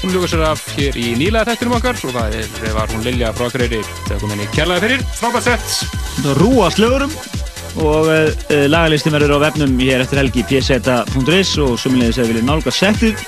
Hún 0.00 0.14
luka 0.14 0.30
sér 0.32 0.44
af 0.48 0.62
hér 0.72 0.96
í 0.96 1.10
nýlega 1.20 1.50
þættinum 1.50 1.74
okkar 1.76 1.98
og 2.08 2.14
það 2.14 2.36
er, 2.38 2.70
var 2.72 2.88
hún 2.88 3.04
Lilja 3.04 3.34
frá 3.36 3.50
Akureyri 3.50 3.82
þegar 4.06 4.22
kom 4.22 4.32
henni 4.32 4.46
kærlega 4.54 4.84
fyrir, 4.86 5.04
frábært 5.18 5.50
sett 5.50 6.32
Rúa 6.40 6.70
slögurum 6.72 7.12
og 7.84 8.08
uh, 8.08 8.32
lagalistin 8.72 9.12
verður 9.12 9.36
á 9.36 9.44
vefnum 9.44 9.76
hér 9.84 10.06
eftir 10.06 10.22
helgi 10.22 10.46
pseta.is 10.48 11.52
og 11.60 11.76
suminlega 11.76 12.16
sér 12.16 12.32
vilja 12.32 12.48
nálga 12.48 12.72
settið 12.72 13.20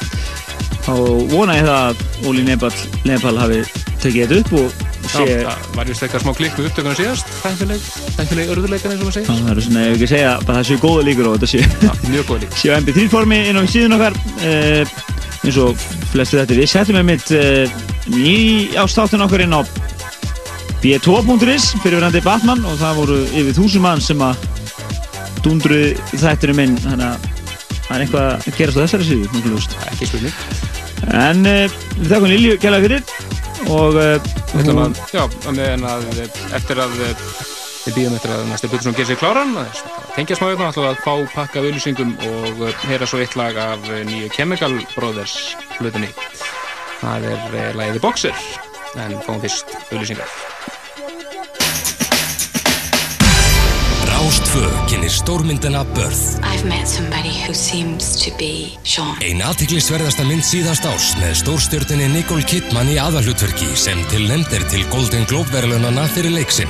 og 0.88 1.28
vona 1.34 1.60
ég 1.60 1.68
það 1.68 1.82
að 1.82 2.30
Óli 2.32 2.46
Nepal, 2.48 2.72
Nepal 3.04 3.36
hafi 3.44 3.60
tekið 4.00 4.38
þetta 4.38 4.40
upp 4.40 4.56
og 4.62 4.84
sé... 5.12 5.28
Já, 5.28 5.52
það 5.52 5.72
var 5.76 5.92
just 5.92 6.08
eitthvað 6.08 6.24
smá 6.24 6.38
klikk 6.40 6.56
með 6.56 6.72
upptökunum 6.72 7.00
síðast, 7.42 8.16
tæmfileg 8.16 8.50
örðuleikan 8.52 8.92
eins 8.92 9.02
og 9.02 9.08
maður 9.08 9.16
segir. 9.16 9.30
Það 9.42 9.50
er 9.52 9.60
svona, 9.66 9.84
ef 9.86 9.96
ekki 9.96 10.08
segja, 10.10 10.32
að 10.36 10.44
það 10.48 10.66
séu 10.68 10.80
góða 10.82 11.04
líkur 11.08 11.28
og 11.28 11.34
þetta 11.36 11.48
séu... 11.50 11.64
Já, 11.82 11.92
mjög 12.12 12.28
góða 12.28 12.42
líkur. 12.42 12.58
Séu 12.62 12.74
MP3 12.76 13.06
formi 13.12 13.38
inn 13.50 13.58
á 13.58 13.62
síðan 13.72 13.96
okkar, 13.96 14.18
eh, 14.46 14.92
eins 15.42 15.58
og 15.62 15.86
flestu 16.12 16.38
þetta. 16.38 16.58
Við 16.60 16.70
setjum 16.70 16.98
með 17.00 17.08
mitt 17.10 17.32
eh, 17.34 17.74
ný 18.14 18.36
ástáttun 18.78 19.24
okkar 19.26 19.44
inn 19.46 19.56
á 19.58 19.60
b2.is 20.82 21.68
fyrir 21.82 21.98
verðandi 21.98 22.22
Batman 22.24 22.64
og 22.66 22.78
það 22.80 23.00
voru 23.00 23.18
yfir 23.30 23.58
þúsum 23.58 23.86
mann 23.86 24.02
sem 24.02 24.22
að 24.22 24.46
dundru 25.42 25.82
þættinum 26.14 26.62
inn, 26.62 26.76
þannig 26.82 27.08
að 27.08 27.30
það 27.88 27.96
er 27.96 28.04
eitthvað 28.04 28.28
að 28.30 28.60
gerast 28.60 28.78
á 28.78 28.82
þessari 28.84 29.08
síðu, 29.08 29.32
mjög 29.34 29.50
hlust. 29.50 29.76
Ekki 29.90 30.10
spurning. 30.10 30.38
En 31.18 31.42
uh, 31.50 31.80
við 31.98 32.14
þakkum 32.14 32.30
Lilju 32.30 32.58
gælaði 32.62 32.86
fyrir 32.86 33.70
og 33.72 33.98
uh, 34.52 35.88
að, 35.92 36.08
eftir 36.56 36.80
að 36.82 36.98
við 37.82 37.96
býðum 37.96 38.16
eftir 38.18 38.34
að 38.34 38.44
næstu 38.50 38.70
Björnsson 38.70 38.96
ger 38.98 39.08
sér 39.08 39.18
kláran 39.18 39.56
tengja 40.14 40.36
smá 40.38 40.46
hérna, 40.50 40.68
ætlum 40.70 40.88
að 40.90 41.00
fá 41.02 41.14
pakka 41.32 41.62
auðlýsingum 41.62 42.14
og 42.28 42.62
heyra 42.86 43.08
svo 43.08 43.22
eitt 43.22 43.34
lag 43.38 43.58
af 43.58 43.90
nýju 44.06 44.30
Chemical 44.36 44.78
Brothers 44.94 45.56
hlutinni. 45.80 46.12
Það 47.02 47.28
er 47.32 47.58
eh, 47.58 47.74
lagið 47.80 48.02
Boxer 48.04 48.46
en 49.02 49.18
fáum 49.26 49.42
fyrst 49.42 49.76
auðlýsingar 49.90 50.41
kynir 54.92 55.12
stórmyndina 55.12 55.82
Birth 55.96 56.42
Einn 59.22 59.40
aðtiklisverðasta 59.46 60.24
mynd 60.28 60.44
síðast 60.44 60.84
árs 60.88 61.12
með 61.20 61.32
stórstjórnini 61.40 62.08
Nicole 62.12 62.44
Kidman 62.48 62.90
í 62.92 62.98
aðalhutverki 63.00 63.70
sem 63.78 64.02
til 64.12 64.26
nefndir 64.28 64.66
til 64.68 64.82
Golden 64.92 65.24
Globe 65.30 65.48
verðlunana 65.54 66.04
fyrir 66.12 66.34
leiksinn 66.34 66.68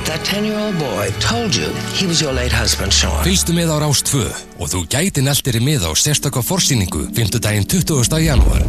Fylgstu 3.25 3.57
með 3.57 3.73
á 3.75 3.77
Rástvö 3.83 4.23
og 4.55 4.71
þú 4.71 4.85
gæti 4.95 5.25
neltir 5.25 5.59
í 5.59 5.63
mið 5.65 5.89
á 5.89 5.91
sérstakka 5.91 6.45
forsýningu 6.45 7.09
5. 7.17 7.41
daginn 7.43 7.67
20. 7.67 8.07
janúar 8.23 8.63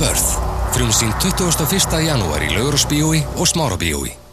Birth 0.00 0.32
Frumsýn 0.70 1.12
21. 1.20 2.02
janúar 2.06 2.46
í 2.46 2.52
Laugurásbíói 2.54 3.24
og 3.36 3.48
Smárabíói 3.50 4.29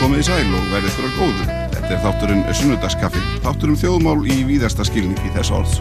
komið 0.00 0.22
í 0.22 0.24
sæl 0.24 0.52
og 0.56 0.68
verðið 0.72 0.94
fyrir 0.96 1.16
góðu. 1.18 1.46
Þetta 1.74 1.90
er 1.92 2.02
þátturinn 2.04 2.44
Sunnudagskaffi, 2.56 3.22
þátturinn 3.44 3.80
þjóðmál 3.80 4.20
í 4.32 4.36
víðasta 4.48 4.86
skilning 4.88 5.18
í 5.28 5.32
þess 5.34 5.52
orðs. 5.52 5.80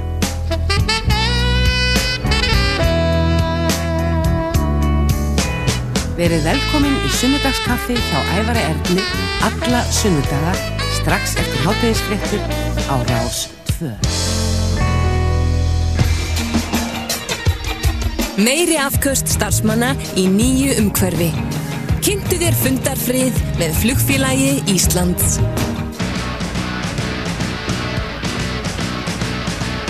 Verið 6.20 6.44
velkomin 6.50 6.98
í 7.08 7.12
Sunnudagskaffi 7.16 7.96
hjá 7.96 8.20
Ævari 8.36 8.66
Erni 8.74 9.06
alla 9.48 9.86
sunnudaga 9.96 10.52
strax 10.98 11.38
eftir 11.40 11.64
háttegisfrettur 11.64 12.44
á 12.92 12.96
Rás 13.08 13.46
2. 13.80 13.94
Meiri 18.44 18.76
afköst 18.80 19.32
starfsmanna 19.32 19.96
í 20.20 20.28
nýju 20.32 20.76
umhverfi. 20.84 21.32
Kynntu 22.10 22.40
þér 22.42 22.56
fundarfrið 22.58 23.36
með 23.60 23.76
flugfélagi 23.84 24.54
Íslands. 24.74 25.36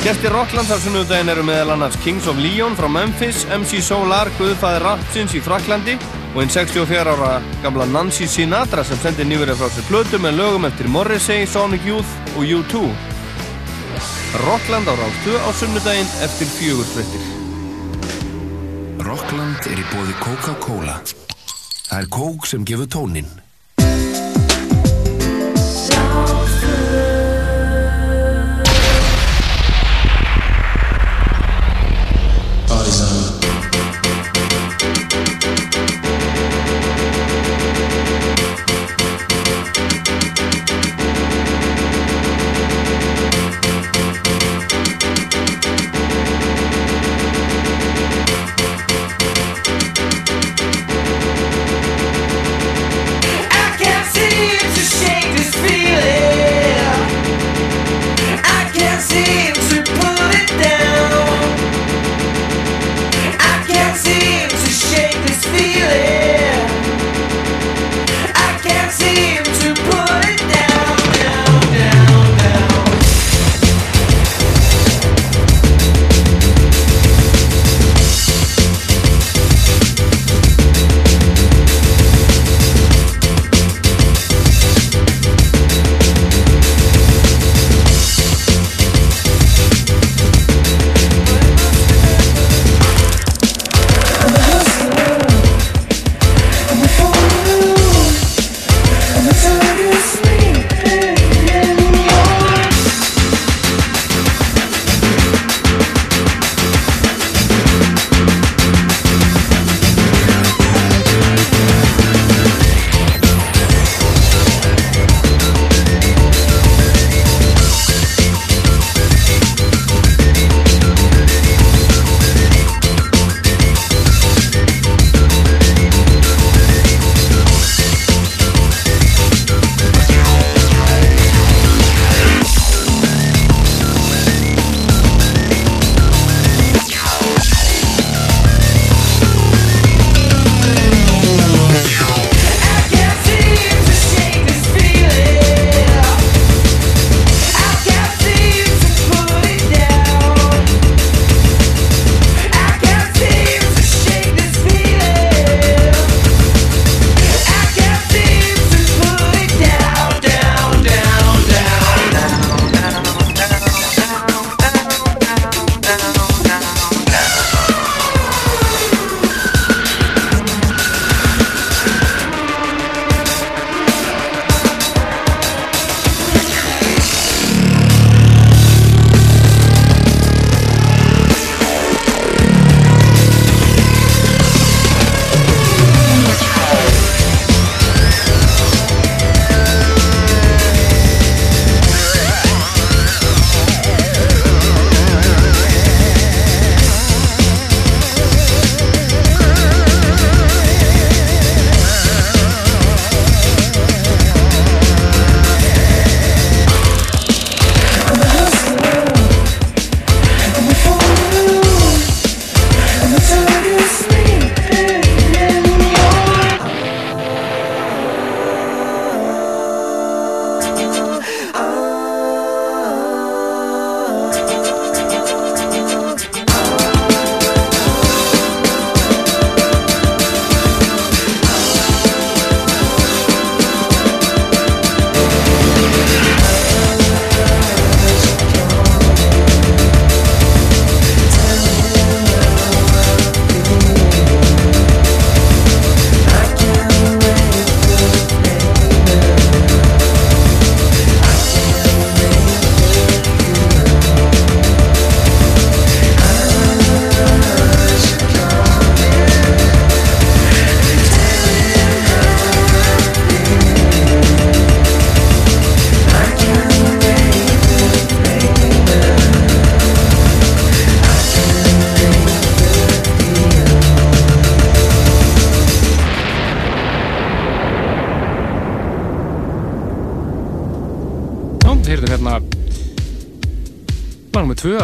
Gæstir 0.03 0.35
Rockland 0.35 0.67
þar 0.67 0.81
sunnudaginn 0.83 1.31
eru 1.31 1.45
meðal 1.47 1.77
annars 1.77 1.95
Kings 2.03 2.27
of 2.27 2.41
Leon 2.43 2.75
frá 2.75 2.89
Memphis, 2.91 3.45
MC 3.55 3.79
Solar, 3.87 4.27
Guðfæði 4.35 4.81
Rapsins 4.83 5.37
í 5.39 5.39
Fraklandi 5.45 5.95
og 6.33 6.41
einn 6.43 6.51
64 6.51 7.13
ára 7.13 7.29
gamla 7.63 7.87
Nancy 7.87 8.27
Sinatra 8.27 8.83
sem 8.83 8.99
sendir 8.99 9.29
nýverið 9.29 9.63
frá 9.63 9.71
sér 9.77 9.87
blödu 9.87 10.19
með 10.19 10.41
lögum 10.41 10.67
eftir 10.67 10.91
Morrissey, 10.91 11.47
Sonic 11.47 11.87
Youth 11.87 12.35
og 12.35 12.43
U2. 12.43 12.83
Rockland 14.43 14.91
á 14.91 14.93
Rástu 14.99 15.39
á 15.39 15.55
sunnudaginn 15.55 16.11
eftir 16.27 16.51
fjögur 16.57 16.91
frettir. 16.97 17.23
Rockland 19.07 19.71
er 19.71 19.79
í 19.79 19.89
bóði 19.95 20.19
Coca-Cola. 20.19 20.99
Það 21.89 22.01
er 22.03 22.07
kók 22.13 22.45
sem 22.45 22.65
gefur 22.69 22.85
tónin. 22.85 23.29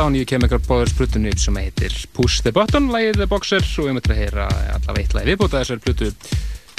Á 0.06 0.14
nýju 0.14 0.28
Chemical 0.30 0.60
Brothers 0.62 0.94
plutunni 0.94 1.32
sem 1.40 1.56
heitir 1.58 1.94
Push 2.14 2.44
the 2.46 2.52
Button 2.54 2.92
lagið 2.94 3.24
The 3.24 3.28
Boxer 3.30 3.64
og 3.66 3.88
við 3.88 3.96
möttum 3.98 4.14
að 4.14 4.20
heyra 4.22 4.46
allavega 4.76 5.02
eitt 5.02 5.16
lagi 5.18 5.30
viðbúta 5.32 5.62
þessar 5.64 5.82
plutu 5.82 6.10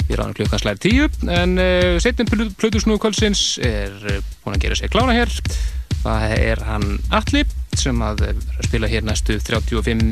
í 0.07 0.15
ráðan 0.15 0.35
klukkan 0.37 0.61
slæðir 0.61 0.81
tíu 0.85 1.09
en 1.35 1.57
uh, 1.59 1.97
setjum 2.03 2.29
plutusnúðu 2.55 3.01
kvöldsins 3.03 3.41
er 3.63 3.95
uh, 4.07 4.21
búin 4.45 4.55
að 4.55 4.63
gera 4.63 4.79
sér 4.79 4.93
klána 4.93 5.17
hér. 5.17 5.33
Það 6.05 6.37
er 6.37 6.63
hann 6.69 6.87
Alli 7.19 7.43
sem 7.75 8.05
að 8.05 8.23
uh, 8.29 8.45
spila 8.69 8.91
hér 8.91 9.03
næstu 9.07 9.35
35 9.43 10.07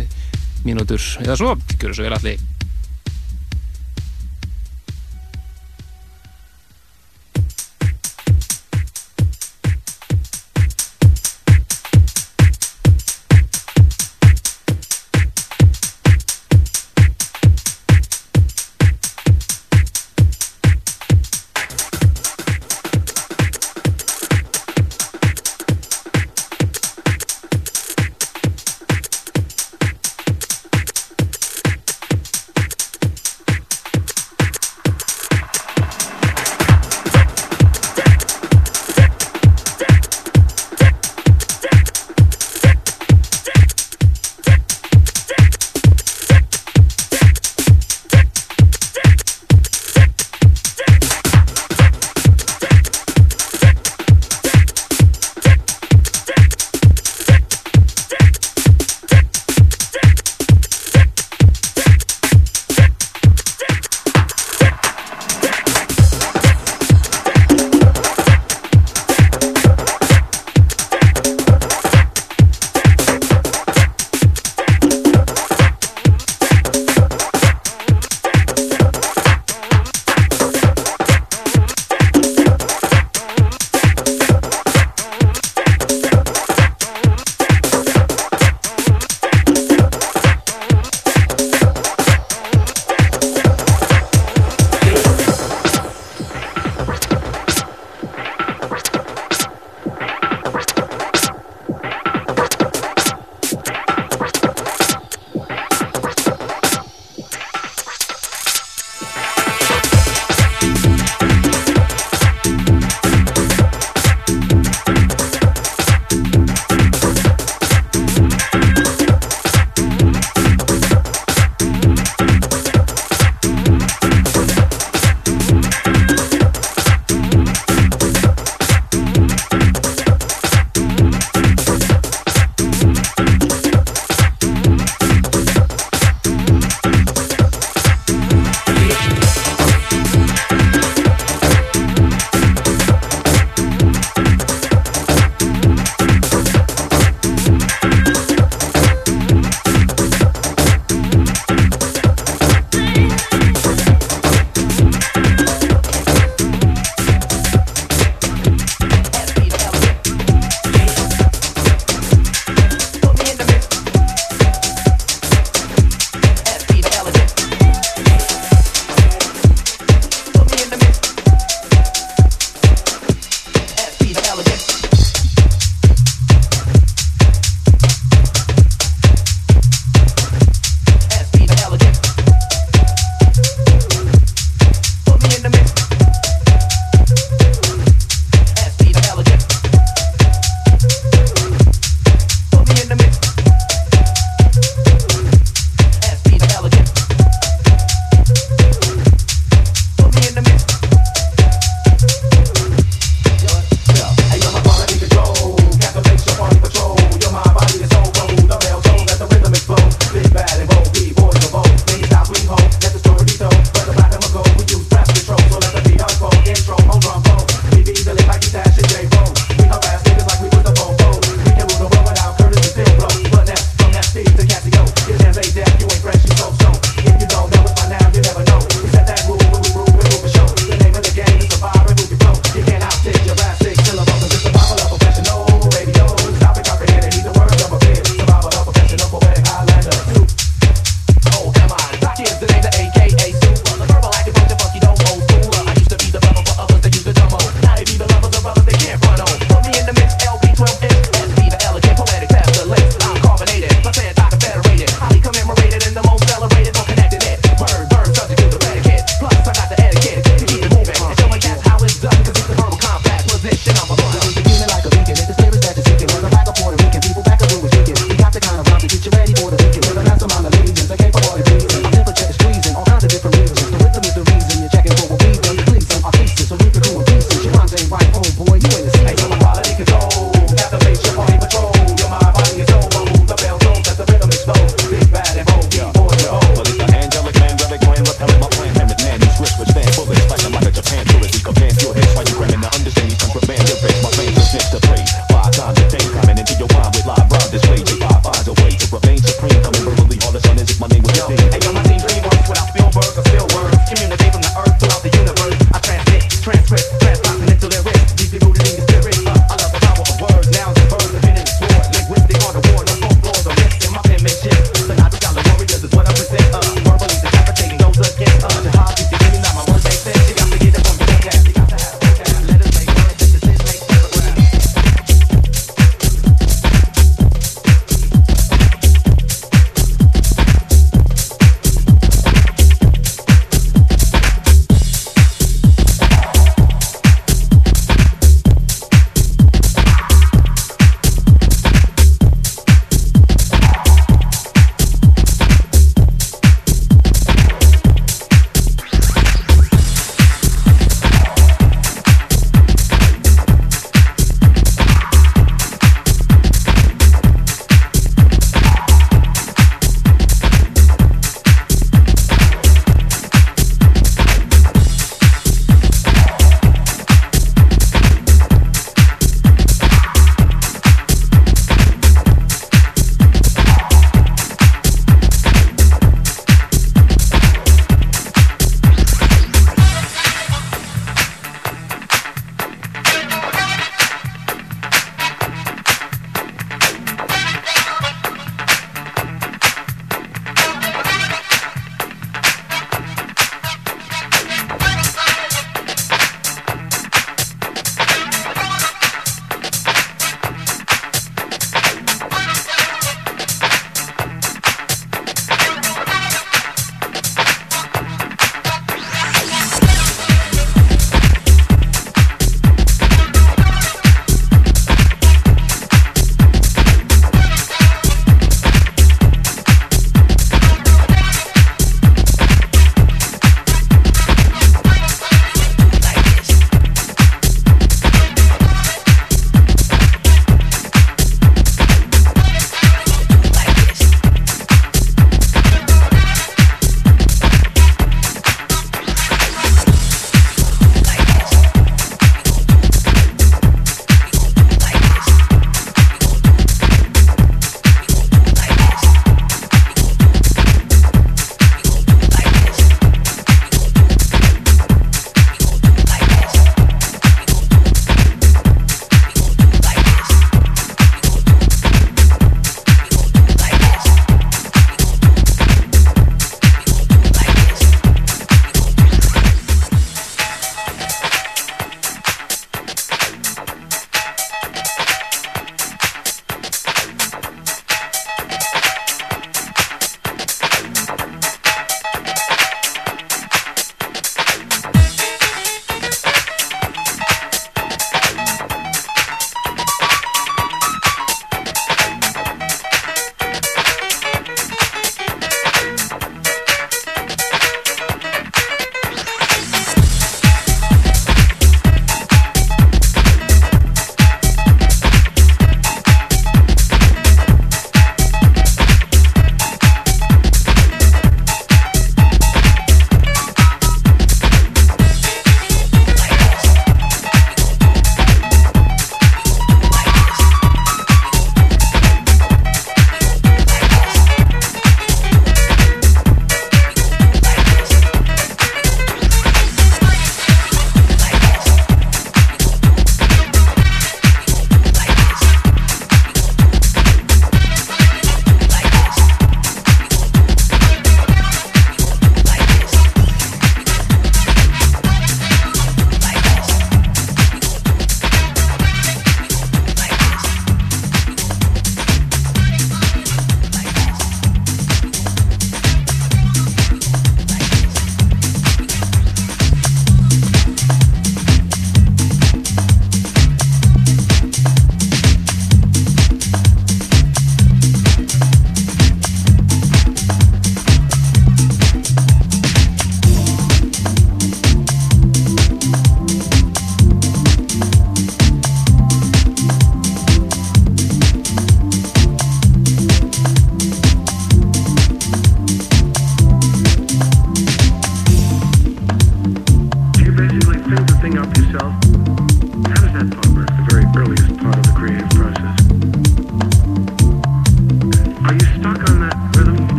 mínútur 0.68 1.08
eða 1.24 1.40
svo, 1.40 1.56
gjör 1.80 1.96
svo 1.96 2.10
vel 2.10 2.18
Alli 2.20 2.36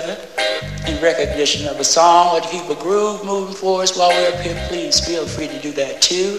together 0.00 0.26
in 0.86 1.00
recognition 1.02 1.66
of 1.68 1.78
a 1.80 1.84
song 1.84 2.36
or 2.36 2.40
to 2.40 2.48
keep 2.48 2.68
a 2.70 2.74
groove 2.80 3.24
moving 3.24 3.54
for 3.54 3.82
us 3.82 3.96
while 3.96 4.08
we're 4.08 4.32
up 4.32 4.40
here, 4.40 4.56
please 4.68 5.00
feel 5.00 5.26
free 5.26 5.48
to 5.48 5.60
do 5.60 5.72
that 5.72 6.00
too. 6.02 6.38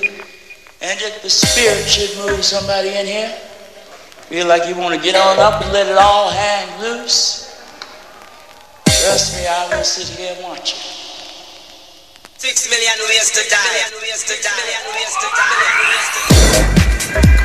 And 0.82 1.00
if 1.02 1.22
the 1.22 1.30
spirit 1.30 1.88
should 1.88 2.18
move 2.26 2.44
somebody 2.44 2.90
in 2.90 3.06
here, 3.06 3.30
feel 4.30 4.48
like 4.48 4.68
you 4.68 4.76
want 4.76 4.96
to 4.96 5.02
get 5.02 5.16
on 5.16 5.40
up 5.40 5.62
and 5.62 5.72
let 5.72 5.88
it 5.88 5.98
all 5.98 6.30
hang 6.32 6.82
loose, 6.82 7.50
trust 8.86 9.38
me, 9.38 9.48
I 9.48 9.70
will 9.70 9.84
sit 9.84 10.08
here 10.18 10.34
and 10.36 10.44
watch 10.44 10.74
you. 10.74 10.80
Six 12.38 12.70
million 12.70 12.98
ways 13.08 13.30
to 13.32 13.50
die. 13.50 13.58
Million 13.62 14.02
ways 14.02 14.24
to 14.26 14.34
die. 14.42 14.50
Million 14.58 14.86
ways 14.96 15.16
to 15.22 15.28
die. 17.30 17.41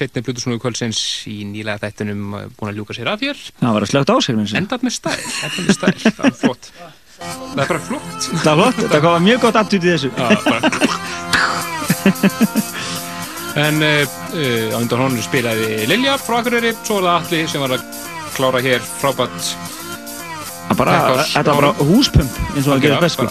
Setni 0.00 0.22
Plutusnúi 0.24 0.60
kvöldsins 0.62 1.00
í 1.30 1.42
nýlega 1.48 1.82
þættinum 1.84 2.22
eh, 2.38 2.48
búin 2.56 2.72
að 2.72 2.80
ljúka 2.80 2.96
sér 2.96 3.12
af 3.12 3.22
hér. 3.24 3.38
Það 3.60 3.76
var 3.76 3.86
að 3.86 3.92
slögt 3.92 4.12
á 4.12 4.16
sér. 4.24 4.40
Endat 4.60 4.86
með 4.86 4.96
stæl, 4.96 5.20
með 5.20 5.72
stæl, 5.76 5.94
það 6.06 6.26
er 6.30 6.36
flott. 6.40 6.70
Það 7.20 7.62
er 7.64 7.72
bara 7.72 7.82
flott. 7.84 8.28
Það 8.30 8.62
var 8.62 8.76
flott, 8.76 8.92
það 8.94 9.02
kom 9.06 9.26
mjög 9.28 9.42
gott 9.44 9.60
attitút 9.60 9.84
í 9.84 9.92
þessu. 9.94 10.10
En 13.60 13.82
uh, 13.82 14.06
á 14.70 14.78
undan 14.78 15.00
honum 15.02 15.22
spilaði 15.26 15.88
Lilja 15.90 16.14
frá 16.22 16.36
Akureyri, 16.38 16.70
svo 16.86 17.00
var 17.00 17.08
það 17.08 17.16
Atli 17.18 17.40
sem 17.50 17.64
var 17.64 17.74
að 17.74 17.82
klára 18.36 18.62
hér 18.62 18.84
frábært 19.00 19.48
þetta 20.70 21.50
var 21.50 21.56
bara 21.56 21.72
húspump 21.82 22.36
eins 22.54 22.66
og 22.66 22.76
það 22.76 22.84
gerir 22.84 23.02
best 23.02 23.18
sko. 23.18 23.26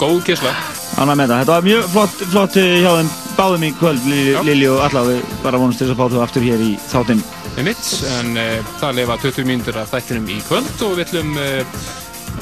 Góð 0.00 0.22
með 0.22 1.26
þetta. 1.26 1.40
Þetta 1.40 1.52
var 1.52 1.66
mjög 1.66 1.90
flott, 1.94 2.22
flott 2.30 2.60
hjá 2.60 2.92
þeim 3.00 3.10
báðum 3.40 3.64
í 3.64 3.70
kvöld, 3.78 4.04
Lili, 4.44 4.68
og 4.68 4.82
alla. 4.84 5.06
Við 5.08 5.20
bara 5.44 5.60
vonumst 5.60 5.80
þess 5.80 5.94
að 5.94 6.00
fá 6.00 6.12
þú 6.12 6.20
aftur 6.24 6.44
hér 6.44 6.60
í 6.64 6.74
þáttinn. 6.90 7.22
Einmitt, 7.56 7.86
en 8.18 8.36
uh, 8.36 8.68
það 8.80 9.00
lefa 9.00 9.16
20 9.24 9.48
mínútur 9.48 9.80
af 9.80 9.90
þættinum 9.94 10.28
í 10.30 10.38
kvöld 10.48 10.84
og 10.86 10.94
við 10.98 11.06
ætlum 11.08 11.32
uh, 11.40 11.86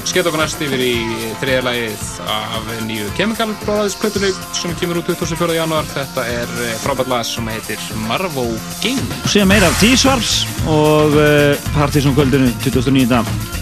skemmt 0.07 0.29
okkur 0.29 0.41
næst 0.41 0.61
yfir 0.63 0.83
í 0.83 0.93
þriðja 1.41 1.63
lagið 1.65 2.03
af 2.29 2.69
nýju 2.87 3.07
Chemical 3.17 3.49
bróðaðisplötunni 3.63 4.31
sem 4.55 4.75
kemur 4.81 5.01
út 5.01 5.11
24. 5.11 5.55
janúar. 5.57 5.87
Þetta 5.93 6.25
er 6.33 6.51
uh, 6.57 6.73
frábært 6.83 7.13
lag 7.13 7.23
sem 7.27 7.47
heitir 7.53 7.87
Marvo 8.09 8.49
Game. 8.83 9.21
Og 9.23 9.31
síðan 9.31 9.53
meira 9.53 9.71
af 9.71 9.79
T-Swarps 9.79 10.35
og 10.67 11.15
uh, 11.15 11.71
Partizón 11.77 12.17
kvöldinu 12.17 12.51
2009. 12.67 13.58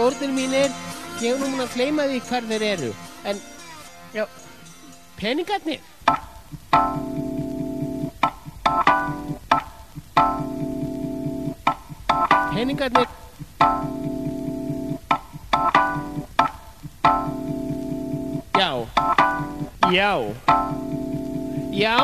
skórnir 0.00 0.30
mínir 0.32 0.70
ég 1.20 1.34
er 1.34 1.40
núna 1.42 1.66
að 1.66 1.72
fleima 1.74 2.06
því 2.08 2.18
hvar 2.24 2.44
þeir 2.48 2.62
eru 2.64 2.90
en 3.28 3.40
já, 4.14 4.24
peningarnir 5.20 5.80
peningarnir 12.54 13.08
já 18.56 18.70
já 19.92 20.12
já 21.76 21.98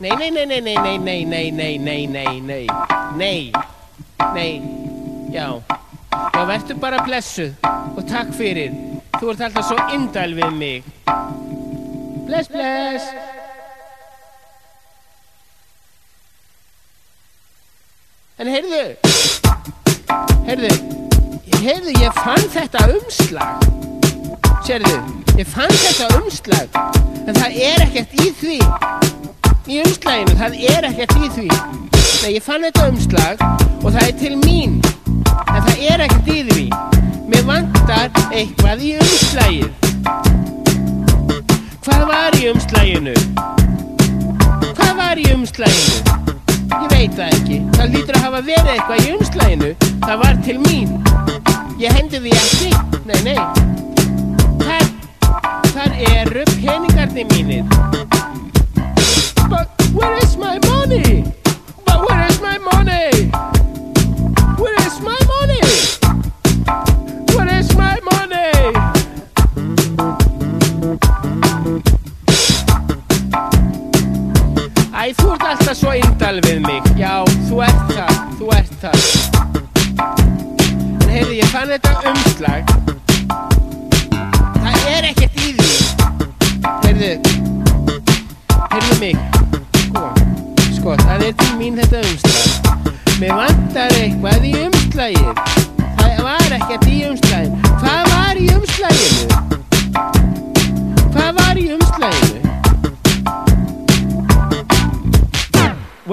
nei, 0.00 0.12
nei, 0.20 0.30
nei, 0.36 0.44
nei, 0.44 0.60
nei, 0.60 0.76
nei, 0.76 1.24
nei, 1.24 1.24
nei 1.24 1.72
nei, 1.88 2.40
nei, 2.44 2.68
nei, 3.16 3.52
nei 4.36 4.52
já 5.32 5.48
Já, 6.34 6.40
verður 6.48 6.78
bara 6.82 6.98
blessuð 7.06 7.52
og 7.94 8.00
takk 8.10 8.32
fyrir. 8.34 8.72
Þú 9.20 9.28
ert 9.30 9.42
alltaf 9.46 9.68
svo 9.68 9.76
indæl 9.94 10.32
við 10.34 10.56
mig. 10.58 10.88
Bless, 12.26 12.48
bless. 12.50 13.06
En 18.42 18.50
heyrðu, 18.50 18.82
heyrðu, 20.48 20.72
heyrðu, 21.62 21.94
ég 22.02 22.18
fann 22.18 22.48
þetta 22.50 22.82
umslag. 22.96 23.68
Sérðu, 24.66 24.96
ég 25.38 25.46
fann 25.46 25.70
þetta 25.84 26.08
umslag, 26.18 26.80
en 27.28 27.38
það 27.38 27.60
er 27.68 27.86
ekkert 27.86 28.18
í 28.18 28.32
því. 28.40 28.58
Í 29.70 29.78
umslaginu, 29.84 30.34
það 30.42 30.58
er 30.74 30.90
ekkert 30.90 31.14
í 31.14 31.30
því. 31.38 31.46
Nei, 31.54 32.34
ég 32.34 32.42
fann 32.42 32.66
þetta 32.66 32.90
umslag 32.90 33.46
og 33.84 33.92
það 33.92 34.02
er 34.08 34.18
til 34.24 34.34
mín, 34.42 34.80
en 35.54 35.60
það 35.66 35.86
er 35.90 36.04
ekkert 36.06 36.28
í 36.34 36.38
því. 36.50 36.66
Mér 37.30 37.46
vantar 37.48 38.10
eitthvað 38.30 38.84
í 38.84 38.94
umslagið. 39.00 39.70
Hvað 41.84 42.04
var 42.10 42.36
í 42.38 42.48
umslaginu? 42.52 43.14
Hvað 44.74 44.92
var 44.98 45.20
í 45.20 45.26
umslaginu? 45.34 46.14
Ég 46.74 46.88
veit 46.90 47.14
það 47.16 47.28
ekki. 47.38 47.58
Það 47.76 47.92
lítur 47.94 48.18
að 48.18 48.24
hafa 48.26 48.40
verið 48.48 48.70
eitthvað 48.74 49.04
í 49.04 49.12
umslaginu. 49.14 49.70
Það 50.04 50.16
var 50.24 50.40
til 50.46 50.58
mín. 50.64 50.94
Ég 51.80 51.96
hendi 51.96 52.20
því 52.24 52.32
ekki. 52.38 52.70
Nei, 53.08 53.20
nei. 53.26 53.38
Þar, 54.64 54.84
þar 55.74 55.98
eru 56.12 56.44
peningarnir 56.54 57.26
mínir. 57.32 57.64
But 59.50 59.68
where 59.92 60.16
is 60.22 60.36
my 60.36 60.58
money? 60.66 61.24
But 61.84 62.08
where 62.08 62.26
is 62.28 62.40
my 62.40 62.58
money? 62.58 63.30
Where 64.58 64.76
is 64.86 65.00
my 65.00 65.12
money? 65.12 65.23
Æ, 75.04 75.10
þú 75.20 75.34
ert 75.34 75.42
alltaf 75.44 75.76
svo 75.76 75.90
indal 75.98 76.38
við 76.46 76.62
mig. 76.64 76.86
Já, 76.96 77.18
þú 77.50 77.58
ert 77.66 77.90
það, 77.92 78.22
þú 78.38 78.48
ert 78.56 78.72
það. 78.80 79.04
En 81.02 81.12
heyrðu, 81.12 81.36
ég 81.42 81.52
fann 81.52 81.74
þetta 81.74 81.92
umslag. 82.08 82.83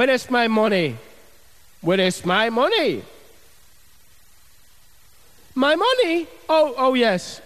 Where 0.01 0.09
is 0.09 0.31
my 0.31 0.47
money? 0.47 0.97
Where 1.81 1.99
is 1.99 2.25
my 2.25 2.49
money? 2.49 3.03
My 5.53 5.75
money? 5.75 6.25
Oh, 6.49 6.73
oh 6.75 6.95
yes. 6.95 7.39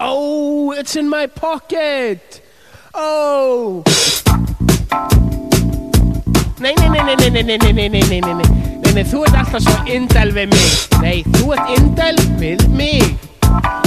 Oh, 0.00 0.72
it's 0.72 0.96
in 0.96 1.08
my 1.08 1.28
pocket. 1.28 2.42
Oh. 2.92 3.84
Nei, 6.58 6.74
nei, 6.74 6.88
nei, 6.88 7.04
nei, 7.04 7.14
nei, 7.14 7.30
nei, 7.30 7.42
nei, 7.44 7.58
nei, 7.58 7.88
nei, 7.88 7.88
nei, 7.88 8.20
nei, 8.20 8.20
nei, 8.20 8.92
nei, 8.94 9.04
þú 9.06 9.22
ert 9.28 9.38
alltaf 9.38 9.62
svo 9.62 9.76
indæl 9.86 10.34
við 10.34 10.50
mig. 10.50 10.74
Nei, 10.98 11.22
þú 11.38 11.54
ert 11.54 11.74
indæl 11.78 12.18
við 12.42 12.66
mig. 12.74 13.33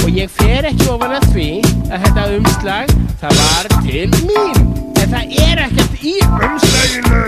Og 0.04 0.10
ég 0.16 0.28
fer 0.32 0.64
ekki 0.70 0.88
ofan 0.94 1.14
að 1.18 1.26
því 1.34 1.50
að 1.92 1.98
þetta 2.06 2.24
umslag, 2.38 2.86
það 3.22 3.32
var 3.44 3.66
til 3.84 4.10
mín. 4.30 4.58
En 4.98 5.08
það 5.14 5.24
er 5.48 5.58
ekkert 5.68 5.94
í 6.04 6.06
umslaginu. 6.28 7.24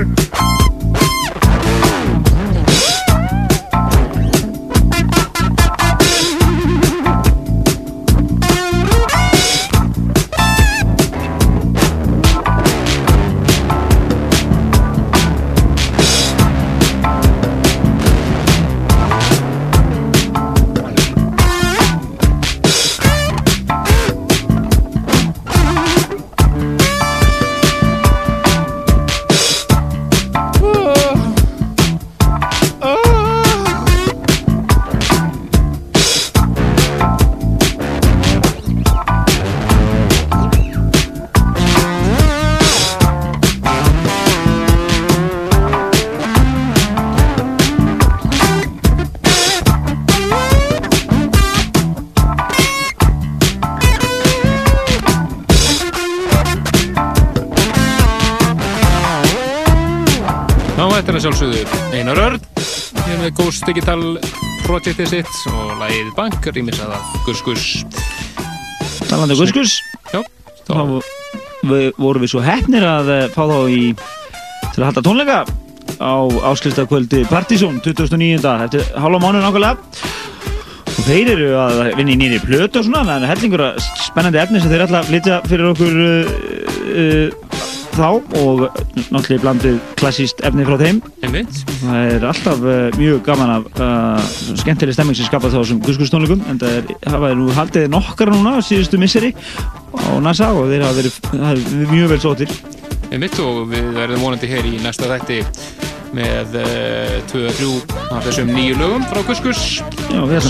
Sjálfsögðu 61.30 61.93
Einar 61.93 62.17
Örn. 62.17 62.40
Hér 63.06 63.19
með 63.22 63.33
Ghost 63.38 63.66
Digital 63.67 64.01
projektið 64.64 65.11
sitt 65.11 65.35
og 65.51 65.75
lagið 65.77 66.08
Bank 66.17 66.48
rýmis 66.56 66.80
að 66.82 66.95
það 66.95 67.17
Gus 67.27 67.41
Gus. 67.45 67.66
Talandi 69.09 69.35
um 69.35 69.41
Guskus 69.43 69.75
Já 70.09 70.24
Þá 70.66 70.74
vorum 71.99 72.24
við 72.24 72.32
svo 72.32 72.41
hefnir 72.41 72.85
að 72.88 73.11
eh, 73.14 73.27
fá 73.33 73.43
þá 73.45 73.59
í 73.69 73.82
til 74.74 74.82
að 74.82 74.88
halda 74.88 75.03
tónleika 75.06 75.40
á 76.01 76.14
áskriftakvöldi 76.49 77.22
Partizón 77.30 77.77
2009. 77.85 78.40
eftir 78.66 78.90
hálfa 78.95 79.22
mánu 79.22 79.43
nákvæmlega. 79.43 79.77
Og 80.90 81.03
þeir 81.06 81.33
eru 81.35 81.51
að 81.61 81.83
vinna 81.99 82.16
í 82.16 82.19
nýri 82.24 82.41
plötu 82.41 82.82
og 82.82 82.88
svona 82.88 83.06
það 83.06 83.27
er 83.27 83.33
hellingur 83.35 83.66
að 83.67 83.83
spennandi 84.08 84.41
efni 84.41 84.64
sem 84.64 84.74
þeir 84.74 84.88
að 84.88 85.11
flytja 85.11 85.41
fyrir 85.51 85.69
okkur 85.75 86.01
uh, 86.08 86.33
uh, 86.90 87.48
þá 87.99 88.07
og 88.39 88.63
náttúrulega 89.09 89.43
blandið 89.43 89.77
klassíst 89.99 90.43
efni 90.47 90.65
frá 90.67 90.77
þeim. 90.79 91.01
Einmitt. 91.25 91.61
það 91.83 92.13
er 92.15 92.25
alltaf 92.31 92.63
uh, 92.63 92.97
mjög 92.97 93.21
gaman 93.27 93.53
af 93.57 93.67
uh, 93.79 94.31
skemmtileg 94.61 94.95
stemming 94.95 95.19
sem 95.19 95.27
skapast 95.27 95.57
þá 95.57 95.67
sem 95.67 95.81
guskustónleikum 95.85 96.43
en 96.49 96.61
það 96.61 96.79
er, 96.79 96.93
hafa 97.11 97.31
þeir 97.31 97.39
nú 97.39 97.53
haldið 97.57 97.87
nokkar 97.93 98.33
núna 98.33 98.57
síðustu 98.65 98.99
misseri 99.01 99.33
á 99.35 100.17
NASA 100.23 100.51
og 100.55 100.71
þeir 100.71 100.85
hafa 100.87 100.99
verið, 101.01 101.19
er 101.51 101.63
mjög 101.93 102.13
vel 102.13 102.21
sótir 102.23 102.57
Einmitt 103.09 103.39
og 103.41 103.63
við 103.71 103.87
verðum 103.95 104.27
vonandi 104.27 104.49
hér 104.51 104.67
í 104.69 104.77
næsta 104.83 105.09
þætti 105.09 105.41
með 106.15 106.55
2-3 107.31 107.69
af 108.15 108.25
þessum 108.25 108.49
nýju 108.55 108.77
lögum 108.79 109.03
frá 109.09 109.21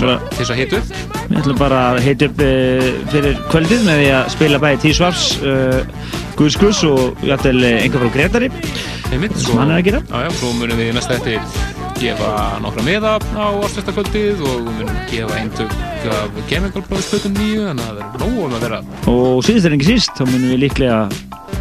bara- 0.05 0.29
til 0.29 0.39
þess 0.39 0.53
að 0.53 0.59
hitu. 0.61 0.81
Við 1.29 1.39
ætlum 1.41 1.59
bara 1.59 1.81
að 1.93 1.99
heita 2.05 2.29
upp 2.29 2.39
uh, 2.45 2.87
fyrir 3.13 3.41
kvöldið 3.51 3.83
með 3.87 3.99
því 4.01 4.07
að 4.19 4.31
spila 4.35 4.61
bæði 4.63 4.79
T-Svars, 4.85 5.25
uh, 5.43 5.81
Guðs 6.39 6.57
Guðs 6.61 6.79
og 6.87 7.19
enga 7.85 7.99
frá 8.01 8.13
Gretari 8.15 8.49
sem 9.09 9.59
hann 9.59 9.73
er 9.73 9.81
að 9.81 9.85
gera. 9.89 10.01
Já, 10.07 10.23
já, 10.25 10.31
svo 10.39 10.53
munum 10.55 10.79
við 10.79 10.91
í 10.91 10.95
næsta 10.95 11.17
þætti 11.19 11.77
gefa 11.99 12.29
nokkra 12.63 12.85
meða 12.87 13.17
á 13.35 13.47
ástættakvöldið 13.67 14.43
og 14.47 14.61
við 14.63 14.77
munum 14.77 15.01
gefa 15.11 15.39
eintök 15.41 15.73
af 16.15 16.37
plötum 17.11 17.35
nýju 17.35 17.65
þannig 17.67 17.83
að 17.83 17.89
það 17.89 17.99
verður 17.99 18.23
nóg 18.23 18.45
um 18.45 18.55
að 18.55 18.65
vera. 18.67 18.81
Og 19.11 19.43
síðast 19.43 19.67
er 19.67 19.75
ekki 19.75 19.89
síst, 19.91 20.15
þá 20.15 20.23
munum 20.29 20.53
við 20.53 20.63
líklega 20.63 21.01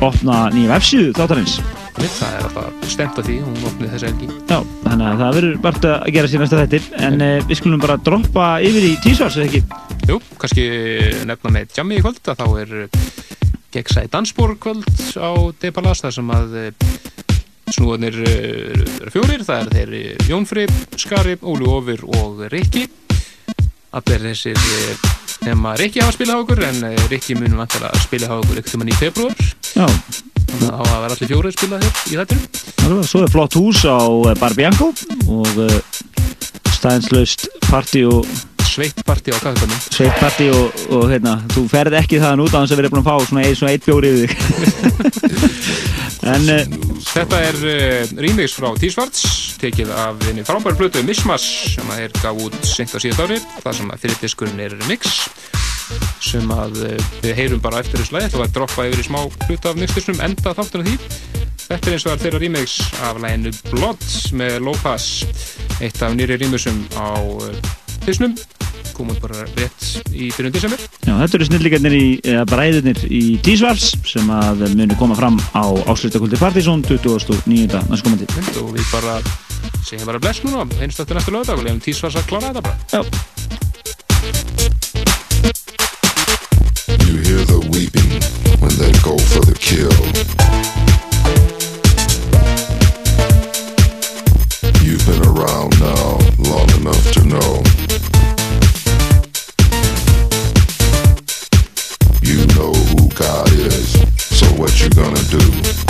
opna 0.07 0.45
nýja 0.55 0.77
vefsíðu 0.77 1.13
þáttarins 1.19 1.59
Einmitt, 1.99 2.15
það 2.15 2.35
er 2.37 2.45
alltaf 2.47 2.91
stemt 2.93 3.17
að 3.19 3.27
því 3.27 3.37
hún 3.43 3.57
opnið 3.67 3.95
þessi 3.97 4.07
helgi. 4.07 4.27
Já, 4.47 4.59
þannig 4.85 5.07
að 5.09 5.23
það 5.25 5.33
verður 5.35 5.57
bara 5.65 5.95
að 5.97 6.13
gera 6.15 6.29
sér 6.31 6.43
næsta 6.45 6.61
þettir 6.61 6.85
en 7.09 7.25
uh, 7.27 7.31
við 7.49 7.59
skulum 7.59 7.83
bara 7.83 7.97
droppa 8.07 8.45
yfir 8.63 8.87
í 8.87 8.93
tísvars, 9.03 9.39
eða 9.41 9.49
ekki? 9.49 9.63
Jú, 10.07 10.19
kannski 10.39 10.67
nefna 11.27 11.53
með 11.57 11.75
Jammi 11.75 11.99
í 11.99 12.05
kvöld 12.05 12.31
að 12.31 12.39
þá 12.39 12.47
er 12.63 12.77
gegnsæði 13.75 14.13
dansbór 14.15 14.55
kvöld 14.63 14.87
á 15.19 15.31
Depalas 15.59 16.05
þar 16.05 16.15
sem 16.21 16.33
að 16.39 16.57
eh, 16.63 16.89
snúðanir 17.75 18.23
eh, 18.31 18.79
eru 19.03 19.13
fjórir, 19.17 19.43
það 19.51 19.65
er 19.65 19.75
þeir 19.75 19.95
eh, 19.99 20.27
Jón 20.31 20.47
Freyr, 20.49 20.75
Skari, 20.95 21.35
Óli 21.43 21.67
Ófir 21.67 22.07
og 22.07 22.47
Rikki. 22.55 22.87
Allir 23.99 24.29
þessir 24.31 24.55
eh, 24.55 25.09
nema 25.49 25.75
Rikki 25.83 26.07
hafa 26.07 26.15
spilað 26.15 26.39
á 26.39 26.43
okkur 26.47 26.65
en 26.71 26.85
eh, 26.93 27.07
Rikki 27.11 27.37
munum 27.39 27.67
að 27.67 27.81
spila 28.07 28.31
á 28.31 28.39
okkur 28.39 28.63
ekkert 28.63 28.79
um 28.79 28.87
hann 28.87 28.95
í 28.95 29.01
februar 29.03 29.49
Já, 29.79 29.87
þannig 29.87 30.71
að 30.73 30.89
það 30.89 30.89
var 30.91 31.13
allir 31.13 31.29
fjórir 31.31 31.53
spilað 31.55 31.85
hér 31.87 31.99
í 32.11 32.17
alveg, 32.19 33.05
svo 33.07 33.21
er 33.23 33.31
flott 33.31 33.55
hús 33.55 33.85
á 33.87 34.03
eh, 34.03 34.39
Bar 34.41 34.57
Bianco 34.59 34.89
og 35.31 35.61
uh, 35.63 35.77
staðinslaust 36.75 37.47
party 37.69 38.03
og 38.11 38.27
sveitt 38.67 38.99
party 39.07 39.31
á 39.31 39.39
kaffebarnum 39.39 39.79
sveitt 39.87 40.19
party 40.19 40.49
og, 40.51 40.83
og 40.97 41.07
hérna, 41.13 41.37
þú 41.55 41.63
ferð 41.71 41.95
ekki 42.01 42.19
þaðan 42.19 42.43
út 42.43 42.57
á 42.59 42.59
þess 42.59 42.75
að 42.75 42.83
vera 42.83 42.91
búin 42.91 43.05
að 43.05 43.11
fá 43.13 43.29
svona, 43.29 43.45
svona 43.61 43.77
eitt 43.77 43.87
bjóri 43.87 44.13
yfir 44.17 44.35
þig. 44.35 44.39
En 46.29 46.49
uh, 46.51 46.65
Þetta 47.09 47.39
er 47.47 47.57
remix 48.19 48.57
frá 48.59 48.73
T-Svarts 48.77 49.23
tekið 49.63 49.93
af 49.95 50.19
þinni 50.25 50.43
frábæri 50.47 50.77
plötu 50.81 51.05
Mishmash 51.07 51.77
sem 51.77 51.95
að 51.95 52.09
er 52.09 52.19
gaf 52.19 52.43
út 52.43 52.59
sent 52.67 52.91
á 52.95 52.99
síðast 52.99 53.23
ári 53.23 53.39
það 53.63 53.79
sem 53.79 53.95
að 53.95 54.03
fyrir 54.03 54.21
diskurinn 54.27 54.67
er 54.67 54.75
mix 54.91 55.23
sem 56.25 56.53
að 56.55 56.81
uh, 56.85 56.95
við 57.23 57.35
heyrum 57.39 57.63
bara 57.65 57.83
eftir 57.83 58.03
þessu 58.03 58.17
lagi, 58.17 58.33
þú 58.33 58.43
var 58.43 58.51
að 58.51 58.57
droppa 58.59 58.87
yfir 58.89 59.03
í 59.03 59.09
smá 59.09 59.21
hluta 59.49 59.73
af 59.73 59.81
mixtisnum, 59.81 60.23
enda 60.25 60.57
þáttunum 60.59 60.89
því 60.89 60.99
Þetta 61.69 61.91
er 61.91 61.95
eins 61.99 62.05
og 62.09 62.21
þeirra 62.23 62.39
remix 62.41 62.77
af 63.05 63.19
læginu 63.21 63.51
Blood 63.69 64.05
með 64.41 64.55
Lopaz 64.65 65.09
eitt 65.85 66.01
af 66.01 66.15
nýri 66.17 66.39
remixum 66.41 66.81
á 66.97 67.21
uh, 67.21 67.75
disnum 68.07 68.39
komum 68.99 69.19
bara 69.23 69.45
rétt 69.59 70.11
í 70.11 70.31
byrjun 70.35 70.55
desember 70.55 70.81
Já, 71.07 71.13
þetta 71.21 71.39
eru 71.39 71.49
snillíkarnir 71.49 71.97
í, 71.97 72.07
eða 72.27 72.47
bræðurnir 72.51 73.03
í 73.07 73.23
Tísvars 73.45 73.93
sem 74.09 74.31
að 74.35 74.65
munu 74.79 74.97
koma 74.99 75.19
fram 75.19 75.39
á 75.55 75.65
áslutakulti 75.93 76.41
Partizón 76.41 76.83
29. 76.87 77.85
næstkomandi. 77.93 78.29
og 78.63 78.73
við 78.75 78.89
bara 78.91 79.19
segjum 79.85 80.09
bara 80.09 80.23
bless 80.23 80.43
núna 80.45 80.67
einstu 80.83 81.05
eftir 81.05 81.19
næstu 81.19 81.35
lögadag 81.35 81.61
og 81.61 81.69
lefum 81.69 81.85
tísvars 81.85 82.19
að 82.19 82.31
klára 82.33 82.51
þetta 82.51 82.65
bara 82.67 82.79
Já. 82.93 83.38
They 88.79 88.93
go 89.03 89.19
for 89.19 89.45
the 89.45 89.55
kill. 89.59 89.91
You've 94.85 95.05
been 95.05 95.23
around 95.27 95.81
now 95.81 96.19
long 96.39 96.71
enough 96.79 97.11
to 97.13 97.25
know. 97.25 97.63
You 102.23 102.47
know 102.55 102.73
who 102.73 103.09
God 103.17 103.51
is, 103.53 103.93
so 104.17 104.47
what 104.55 104.81
you 104.81 104.91
gonna 104.91 105.23
do? 105.25 105.88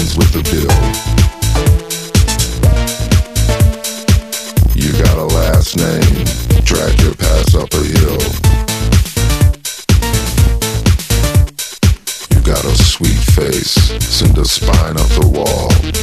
Comes 0.00 0.16
with 0.16 0.32
the 0.32 0.42
bill. 0.48 0.72
You 4.74 4.92
got 5.04 5.18
a 5.18 5.24
last 5.24 5.76
name. 5.76 6.24
Drag 6.64 6.98
your 7.02 7.14
pass 7.14 7.54
up 7.54 7.70
a 7.74 7.82
hill. 7.84 8.20
You 12.30 12.40
got 12.46 12.64
a 12.64 12.74
sweet 12.82 13.22
face. 13.36 13.74
Send 14.02 14.38
a 14.38 14.44
spine 14.46 14.96
up 14.96 15.08
the 15.20 15.28
wall. 15.28 15.99